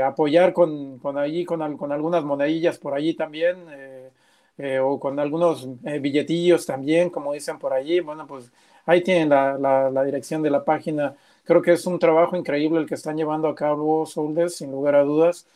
[0.03, 3.65] apoyar con, con, allí, con, con, algunas monedillas por allí también,
[4.83, 5.69] o con algunos
[6.01, 8.01] billetillos también, como dicen por allí.
[8.01, 8.53] Bueno, pues
[8.87, 11.15] ahí tienen la, la, dirección de la página.
[11.45, 14.95] Creo que es un trabajo increíble el que están llevando a cabo Soldes, sin lugar
[14.95, 15.47] a dudas.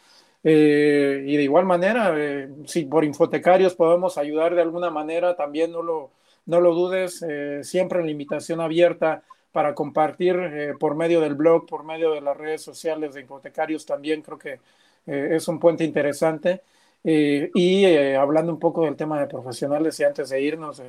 [0.44, 5.72] Eh, y de igual manera, eh, si por infotecarios podemos ayudar de alguna manera, también
[5.72, 6.10] no lo,
[6.44, 10.36] no lo dudes, eh, siempre en la invitación abierta para compartir
[10.80, 14.58] por medio del blog, por medio de las redes sociales de infotecarios también, creo que
[15.06, 16.62] es un puente interesante.
[17.04, 17.84] Y
[18.14, 20.82] hablando un poco del tema de profesionales y antes de irnos,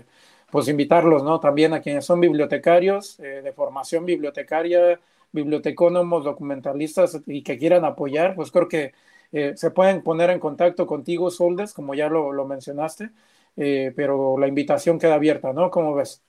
[0.49, 1.39] pues invitarlos, ¿no?
[1.39, 4.99] También a quienes son bibliotecarios, de formación bibliotecaria,
[5.35, 8.93] bibliotecónomos, documentalistas y que quieran apoyar, pues creo que
[9.31, 13.09] eh, se pueden poner en contacto contigo, Soldes, como ya lo, lo mencionaste,
[13.57, 15.69] eh, pero la invitación queda abierta, ¿no?
[15.69, 16.23] ¿Cómo ves?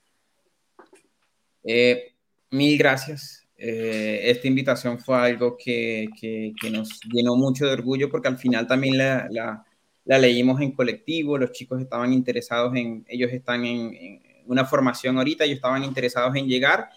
[1.62, 2.12] Eh,
[2.50, 3.46] mil gracias.
[3.56, 8.98] esta invitación fue algo que, que, nos llenó mucho de orgullo porque al final también
[8.98, 9.64] la,
[10.06, 15.44] la, leímos en colectivo, los chicos estaban interesados en, ellos están en, una formación ahorita,
[15.44, 16.88] ellos estaban interesados en llegar,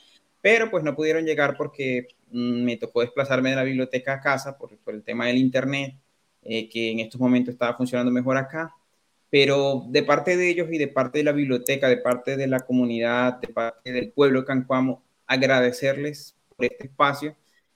[0.41, 4.57] pero pues no pudieron llegar porque Mm, me tocó desplazarme de la biblioteca a casa
[4.57, 5.95] por, por el tema del internet,
[6.43, 8.75] eh, que en estos momentos estaba funcionando mejor acá.
[9.29, 12.61] Pero de parte de ellos y de parte de la biblioteca, de parte de la
[12.61, 17.35] comunidad, de parte del pueblo de Cancuamo, agradecerles por este espacio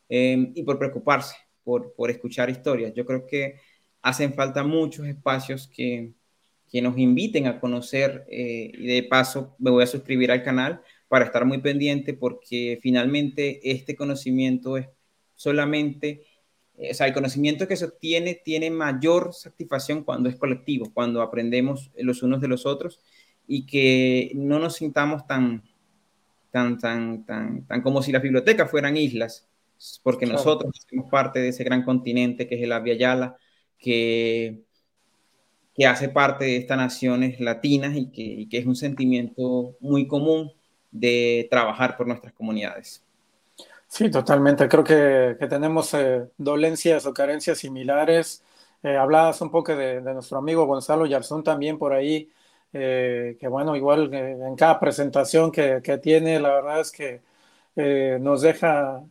[0.10, 2.94] em, y por preocuparse, por, por escuchar historias.
[2.96, 3.60] Yo creo que
[4.04, 6.12] hacen falta muchos espacios que,
[6.70, 10.82] que nos inviten a conocer eh, y de paso me voy a suscribir al canal
[11.08, 14.88] para estar muy pendiente porque finalmente este conocimiento es
[15.36, 16.24] solamente,
[16.78, 21.22] eh, o sea, el conocimiento que se obtiene tiene mayor satisfacción cuando es colectivo, cuando
[21.22, 23.00] aprendemos los unos de los otros
[23.48, 25.64] y que no nos sintamos tan,
[26.52, 29.48] tan, tan, tan, tan como si las bibliotecas fueran islas,
[30.02, 33.38] porque nosotros somos parte de ese gran continente que es el Abya Yala,
[33.84, 34.64] que,
[35.76, 40.52] que hace parte de estas naciones latinas y que, que es un sentimiento muy común
[40.92, 43.04] de trabajar por nuestras comunidades.
[43.94, 44.68] Sí, totalmente.
[44.68, 48.44] Creo que, tenemos eh, dolencias o carencias similares.
[48.82, 52.28] Eh, hablabas un poco de, nuestro amigo Gonzalo Yarzón también por ahí,
[52.74, 57.22] eh, que bueno, igual en cada presentación que, tiene, la verdad es que
[58.20, 59.04] nos deja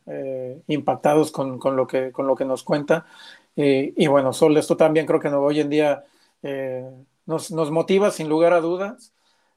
[0.66, 3.06] impactados con, lo que, con lo que nos cuenta.
[3.56, 6.04] Y bueno, Sol, esto también creo que hoy en día
[7.26, 9.12] nos, nos, motiva sin lugar a dudas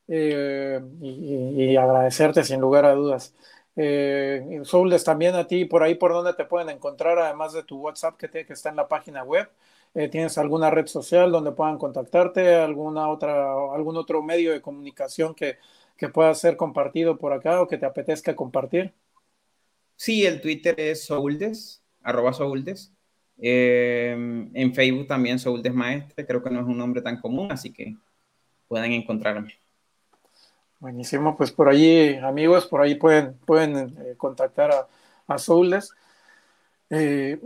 [0.08, 3.34] y agradecerte sin lugar a dudas.
[3.78, 4.62] Eh,
[5.04, 8.30] también a ti, por ahí por donde te pueden encontrar, además de tu WhatsApp que,
[8.30, 9.50] que está en la página web.
[9.94, 12.56] Eh, ¿Tienes alguna red social donde puedan contactarte?
[12.56, 15.58] ¿Alguna otra, ¿Algún otro medio de comunicación que,
[15.98, 18.94] que pueda ser compartido por acá o que te apetezca compartir?
[19.96, 22.95] Sí, el Twitter es Souldes, arroba Souldes.
[23.38, 24.12] Eh,
[24.54, 27.96] en Facebook también Souldes Maestre, creo que no es un nombre tan común, así que
[28.68, 29.54] pueden encontrarme.
[30.80, 34.88] Buenísimo, pues por allí, amigos, por ahí pueden, pueden eh, contactar a,
[35.28, 35.94] a Soulless.
[36.90, 37.40] Eh,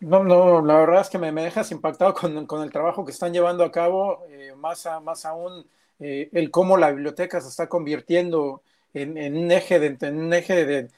[0.00, 3.12] no, no, la verdad es que me, me dejas impactado con, con, el trabajo que
[3.12, 5.66] están llevando a cabo, eh, más, más aún
[6.02, 8.62] el cómo la biblioteca se está convirtiendo
[8.94, 10.88] en, en un eje, de, en un eje de,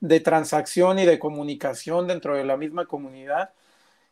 [0.00, 3.50] de, transacción y de comunicación dentro de la misma comunidad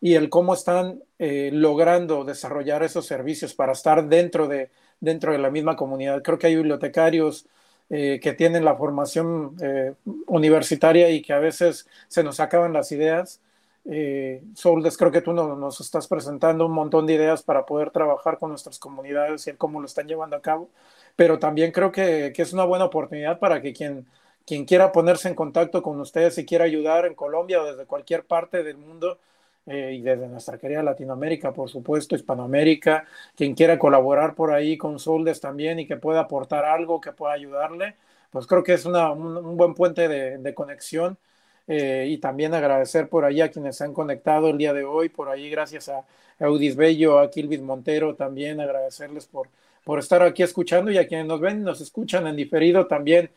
[0.04, 4.68] y el cómo están logrando desarrollar esos servicios para estar dentro de,
[5.00, 6.22] dentro de la misma comunidad.
[6.22, 7.46] Creo que hay bibliotecarios
[7.88, 9.94] eh, que tienen la formación eh,
[10.26, 13.40] universitaria y que a veces se nos acaban las ideas.
[13.86, 18.38] Eh, Soldes, creo que tú nos estás presentando un montón de ideas para poder trabajar
[18.38, 20.70] con nuestras comunidades y cómo lo están llevando a cabo,
[21.16, 24.06] pero también creo que, que, es una buena oportunidad para que quien,
[24.46, 28.24] quien quiera ponerse en contacto con ustedes y quiera ayudar en Colombia o desde cualquier
[28.24, 29.18] parte del mundo,
[29.66, 33.06] eh, y desde nuestra querida Latinoamérica, por supuesto, Hispanoamérica,
[33.36, 37.32] quien quiera colaborar por ahí con Soldes también y que pueda aportar algo que pueda
[37.34, 37.96] ayudarle,
[38.30, 41.18] pues creo que es una, un, buen puente de, de conexión.
[41.66, 45.08] Eh, y también agradecer por ahí a quienes se han conectado el día de hoy,
[45.08, 46.04] por ahí gracias a
[46.38, 49.48] Eudis Bello, a Kilvis Montero, también agradecerles por,
[49.82, 53.30] por estar aquí escuchando y a quienes nos ven y nos escuchan en diferido también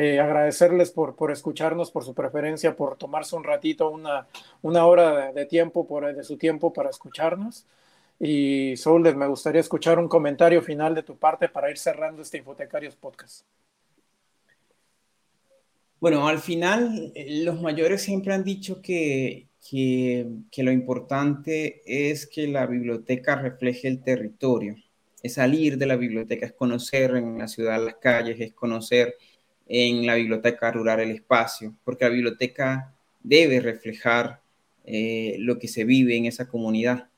[0.00, 4.28] eh, agradecerles por, por escucharnos, por su preferencia, por tomarse un ratito, una,
[4.62, 7.66] una hora de, tiempo, por, de su tiempo para escucharnos.
[8.20, 12.38] Y Souldes, me gustaría escuchar un comentario final de tu parte para ir cerrando este
[12.38, 13.44] Infotecarios Podcast.
[15.98, 22.28] Bueno, al final eh, los mayores siempre han dicho que, que, que, lo importante es
[22.28, 24.76] que la biblioteca refleje el territorio,
[25.24, 29.16] es salir de la biblioteca, es conocer en la ciudad las calles, es conocer
[29.68, 34.40] en la biblioteca rural el espacio, porque la biblioteca debe reflejar
[34.84, 37.08] eh, lo que se vive en esa comunidad.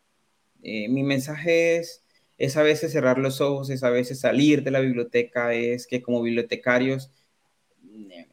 [0.62, 2.04] Eh, mi mensaje es,
[2.36, 6.02] es a veces cerrar los ojos, es a veces salir de la biblioteca, es que
[6.02, 7.10] como bibliotecarios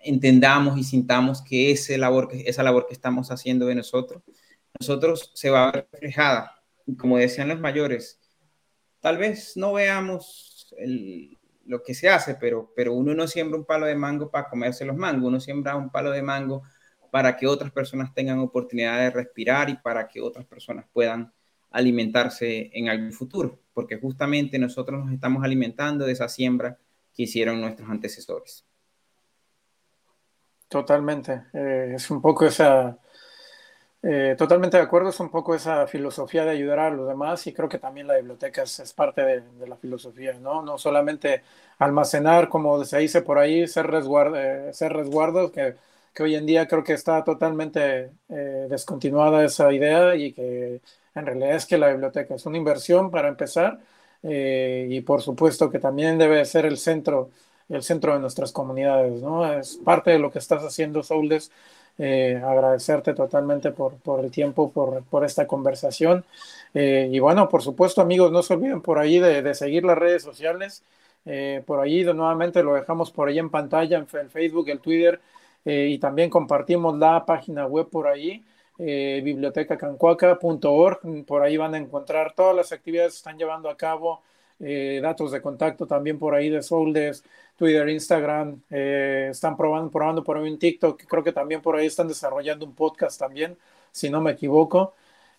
[0.04, 4.24] entendamos y sintamos que, ese labor, esa labor que estamos haciendo de nosotros,
[4.80, 6.64] nosotros se va a ver reflejada.
[6.98, 8.20] como decían los mayores,
[9.00, 11.37] tal vez no veamos el,
[11.68, 14.86] lo que se hace, pero, pero uno no siembra un palo de mango para comerse
[14.86, 16.64] los mangos, uno siembra un palo de mango
[17.12, 21.32] para que otras personas tengan oportunidad de respirar y para que otras personas puedan
[21.72, 26.78] alimentarse en algún futuro, porque justamente nosotros nos estamos alimentando de esa siembra
[27.14, 28.66] que hicieron nuestros antecesores.
[30.68, 32.98] Totalmente, eh, es un poco esa,
[34.04, 37.54] eh, totalmente de acuerdo, es un poco esa filosofía de ayudar a los demás y
[37.54, 40.62] creo que también la biblioteca es, parte de, la filosofía, ¿no?
[40.62, 41.42] No solamente
[41.80, 45.76] almacenar, como se dice por ahí, ser, resguardo, eh, ser resguardos, que,
[46.14, 50.82] que, hoy en día creo que está totalmente eh, descontinuada esa idea y que
[51.16, 53.80] en realidad es que la biblioteca es una inversión para empezar
[54.24, 57.30] y por supuesto que también debe ser el centro,
[57.70, 59.52] el centro de nuestras comunidades, ¿no?
[59.54, 61.52] Es parte de lo que estás haciendo, Soules
[62.00, 66.24] eh, agradecerte totalmente por, por el tiempo, por, por esta conversación.
[66.74, 70.22] Eh, y bueno, por supuesto, amigos, no se olviden por ahí de, seguir las redes
[70.22, 70.84] sociales.
[71.26, 75.20] Eh, por ahí nuevamente lo dejamos por ahí en pantalla, en el Facebook, el Twitter,
[75.66, 78.46] y también compartimos la página web por ahí,
[78.78, 81.26] bibliotecacancuaca.org.
[81.26, 84.22] Por ahí van a encontrar todas las actividades que están llevando a cabo,
[85.02, 87.24] datos de contacto también por ahí de Soldes,
[87.58, 91.88] Twitter, Instagram, eh, están probando, probando por ahí un TikTok, creo que también por ahí
[91.88, 93.58] están desarrollando un podcast también,
[93.92, 94.94] si no me equivoco.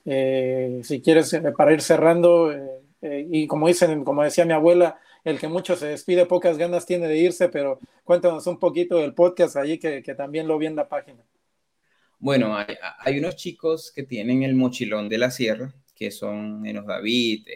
[0.05, 2.53] Eh, si quieres, eh, para ir cerrando,
[3.01, 7.07] y como dicen, como decía mi abuela, el que mucho se despide, pocas ganas tiene
[7.07, 10.89] de irse, pero cuéntanos un poquito del podcast allí que, también lo vi en la
[10.89, 11.23] página.
[12.19, 17.47] Bueno, hay, unos chicos que tienen el mochilón de la sierra, que son Enos David,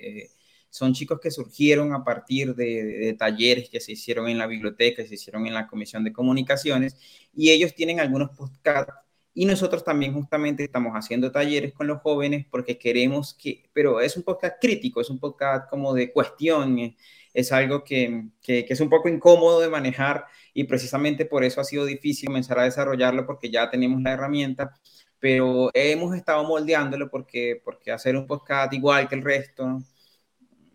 [0.73, 5.15] son chicos que surgieron a partir de, talleres que se hicieron en la biblioteca, se
[5.15, 6.97] hicieron en la Comisión de Comunicaciones,
[7.35, 8.95] y ellos tienen algunos podcasts
[9.35, 14.17] Y nosotros también justamente estamos haciendo talleres con los jóvenes porque queremos que, pero es
[14.17, 16.97] un podcast crítico, es un podcast como de cuestión, eh,
[17.35, 21.61] es algo que, que, que, es un poco incómodo de manejar y precisamente por eso
[21.61, 24.75] ha sido difícil comenzar a desarrollarlo porque ya tenemos la herramienta,
[25.19, 29.83] pero hemos estado moldeándolo porque, porque hacer un podcast igual que el resto,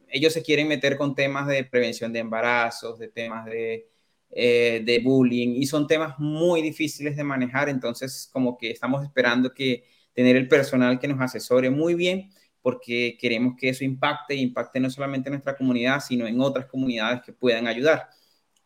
[0.10, 3.88] ellos se quieren meter con temas de prevención de embarazos, de temas de
[4.30, 9.54] eh, de bullying y son temas muy difíciles de manejar, entonces como que estamos esperando
[9.54, 12.30] que tener el personal que nos asesore muy bien
[12.62, 17.22] porque queremos que eso impacte, impacte no solamente en nuestra comunidad, sino en otras comunidades
[17.22, 18.10] que puedan ayudar.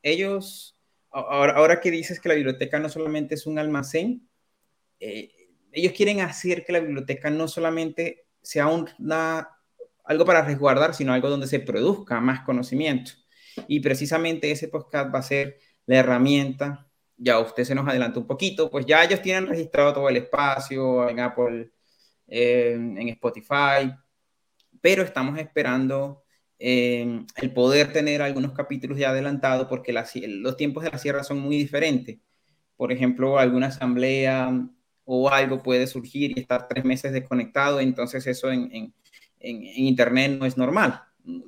[0.02, 0.80] Ellos,
[1.12, 4.28] ahora, ahora que dices que la biblioteca no solamente es un almacén,
[5.00, 5.30] eh,
[5.72, 9.48] ellos quieren hacer que la biblioteca no solamente sea una,
[10.04, 13.12] algo para resguardar, sino algo donde se produzca más conocimiento.
[13.68, 16.88] Y precisamente ese podcast va a ser la herramienta.
[17.18, 21.10] Ya usted se nos adelantó un poquito, pues ya ellos tienen registrado todo el espacio
[21.10, 21.72] en Apple,
[22.28, 23.94] en Spotify,
[24.82, 26.24] pero estamos esperando
[26.60, 31.40] eh, el poder tener algunos capítulos ya adelantados porque los tiempos de la sierra son
[31.40, 32.20] muy diferentes.
[32.78, 34.52] Por ejemplo, alguna asamblea
[35.06, 38.94] o algo puede surgir y estar tres meses desconectado, entonces eso en,
[39.42, 41.02] en Internet no es normal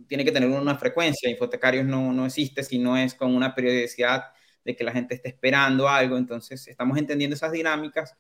[0.08, 1.30] tiene que tener una frecuencia.
[1.30, 4.26] Infotecarios no, no existe si no es con una periodicidad
[4.64, 6.18] de que la gente esté esperando algo.
[6.18, 8.16] Entonces, estamos entendiendo esas dinámicas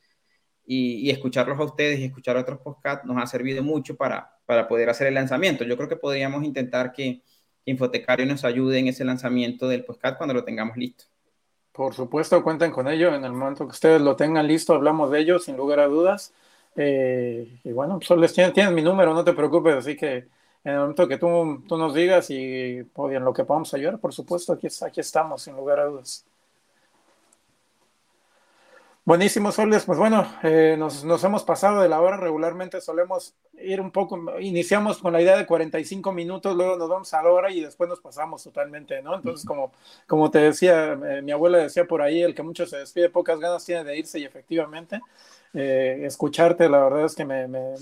[0.65, 4.89] y, escucharlos a ustedes y escuchar otros podcasts nos ha servido mucho para, para poder
[4.89, 5.63] hacer el lanzamiento.
[5.63, 7.21] Yo creo que podríamos intentar que
[7.65, 11.05] Infotecario nos ayude en ese lanzamiento del podcast cuando lo tengamos listo.
[11.71, 13.15] Por supuesto, cuenten con ello.
[13.15, 16.33] En el momento que ustedes lo tengan listo, hablamos de ello sin lugar a dudas.
[16.75, 20.27] Eh, y bueno, solo tienes mi número, no te preocupes, así que
[20.63, 23.99] en el momento que tú, tú nos digas y pues, en lo que podamos ayudar,
[23.99, 26.25] por supuesto, aquí, aquí estamos, sin lugar a dudas.
[29.05, 29.83] Buenísimo, Soles.
[29.83, 32.15] Pues bueno, eh, nos, nos, hemos pasado de la hora.
[32.15, 37.13] Regularmente solemos ir un poco, iniciamos con la idea de 45 minutos, luego nos vamos
[37.13, 39.15] a la hora y después nos pasamos totalmente, ¿no?
[39.15, 39.73] Entonces, como,
[40.07, 43.41] como te decía, eh, mi abuela decía por ahí, el que mucho se despide, pocas
[43.41, 45.01] ganas tiene de irse y efectivamente,
[45.55, 47.75] eh, escucharte, la verdad es que me, me,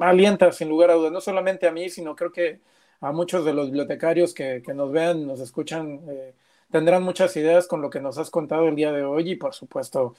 [0.00, 2.60] alienta sin lugar a dudas, no solamente a mí, sino creo que
[3.00, 6.34] a muchos de los bibliotecarios que, que nos vean, nos escuchan, eh,
[6.70, 9.54] tendrán muchas ideas con lo que nos has contado el día de hoy y por
[9.54, 10.14] supuesto,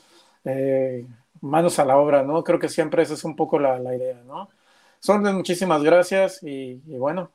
[0.46, 1.08] eh,
[1.42, 2.44] manos a la obra, ¿no?
[2.44, 4.50] Creo que siempre esa es un poco la, la idea, ¿no?
[5.00, 7.32] Son muchísimas gracias y, y bueno,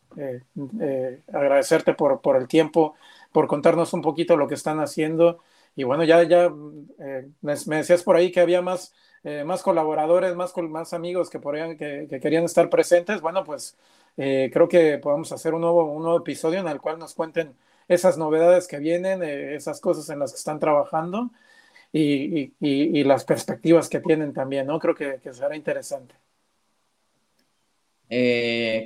[1.33, 2.95] agradecerte por, por el tiempo,
[3.33, 5.41] por contarnos un poquito lo que están haciendo.
[5.75, 8.93] Y bueno, ya, ya me, me, decías por ahí que había más
[9.25, 13.75] eh, más colaboradores, más, más amigos que, podrían, que, querían estar presentes, bueno, pues
[14.19, 17.55] eh, creo que podemos hacer un nuevo, un nuevo episodio en el cual nos cuenten
[17.89, 21.31] esas novedades que vienen, eh, esas cosas en las que están trabajando
[21.91, 24.79] y, y, y, las perspectivas que tienen también, ¿no?
[24.79, 26.15] Creo que, que será interesante.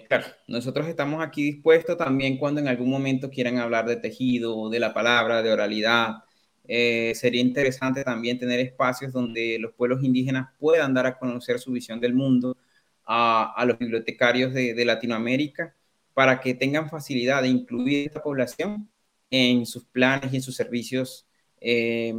[0.08, 4.78] claro, nosotros estamos aquí dispuestos también cuando en algún momento quieran hablar de tejido, de
[4.78, 6.22] la palabra, de oralidad,
[6.68, 11.72] eh, sería interesante también tener espacios donde los pueblos indígenas puedan dar a conocer su
[11.72, 12.58] visión del mundo
[13.06, 15.74] a, a los bibliotecarios de, de, Latinoamérica
[16.12, 18.86] para que tengan facilidad de incluir esta población
[19.30, 21.26] en sus planes y en sus servicios
[21.60, 22.14] eh,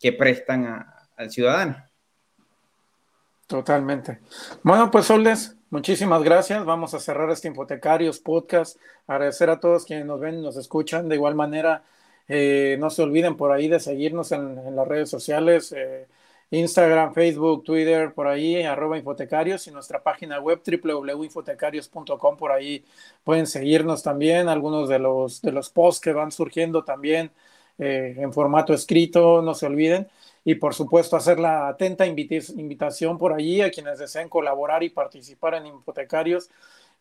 [0.00, 1.76] que prestan a, al ciudadano.
[3.46, 4.18] Totalmente.
[4.62, 6.64] Bueno, pues Soldes, muchísimas gracias.
[6.64, 8.78] Vamos a cerrar este Infotecarios podcast.
[9.06, 11.08] Agradecer a todos quienes nos ven y nos escuchan.
[11.08, 11.84] De igual manera,
[12.28, 16.06] eh, no se olviden por ahí de seguirnos en, las redes sociales, eh,
[16.50, 22.84] Instagram, Facebook, Twitter, por ahí, arroba infotecarios y nuestra página web www.infotecarios.com, por ahí
[23.24, 27.30] pueden seguirnos también, algunos de los, de los posts que van surgiendo también
[27.78, 30.08] eh, en formato escrito, no se olviden.
[30.44, 35.54] Y por supuesto hacer la atenta invitación por allí a quienes deseen colaborar y participar
[35.54, 36.50] en Infotecarios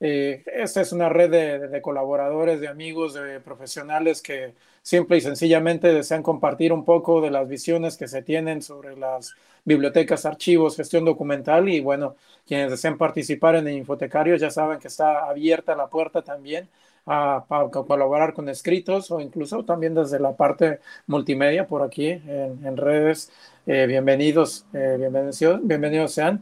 [0.02, 5.94] eh, esta es una red de, colaboradores, de amigos, de profesionales que simple y sencillamente
[5.94, 11.06] desean compartir un poco de las visiones que se tienen sobre las bibliotecas, archivos, gestión
[11.06, 12.16] documental y bueno,
[12.48, 16.68] quienes deseen participar en el Infotecario ya saben que está abierta la puerta también
[17.06, 22.76] a, colaborar con escritos o incluso también desde la parte multimedia por aquí en, en
[22.76, 23.32] redes.
[23.68, 26.42] Eh, bienvenidos, eh, bienvenidos, bienvenidos sean.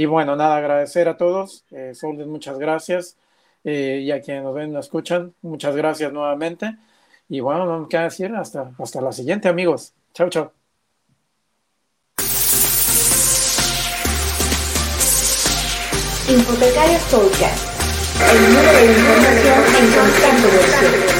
[0.00, 1.66] Y bueno, nada, agradecer a todos.
[1.72, 1.92] Eh,
[2.26, 3.18] muchas gracias.
[3.64, 6.74] Eh, y a quienes nos ven nos escuchan, muchas gracias nuevamente.
[7.28, 9.92] Y bueno, no me queda decir hasta, hasta la siguiente, amigos.
[10.14, 10.52] Chao, chao.
[16.30, 17.82] Infotecarios Podcast.
[18.32, 21.19] El número de información en constante versión.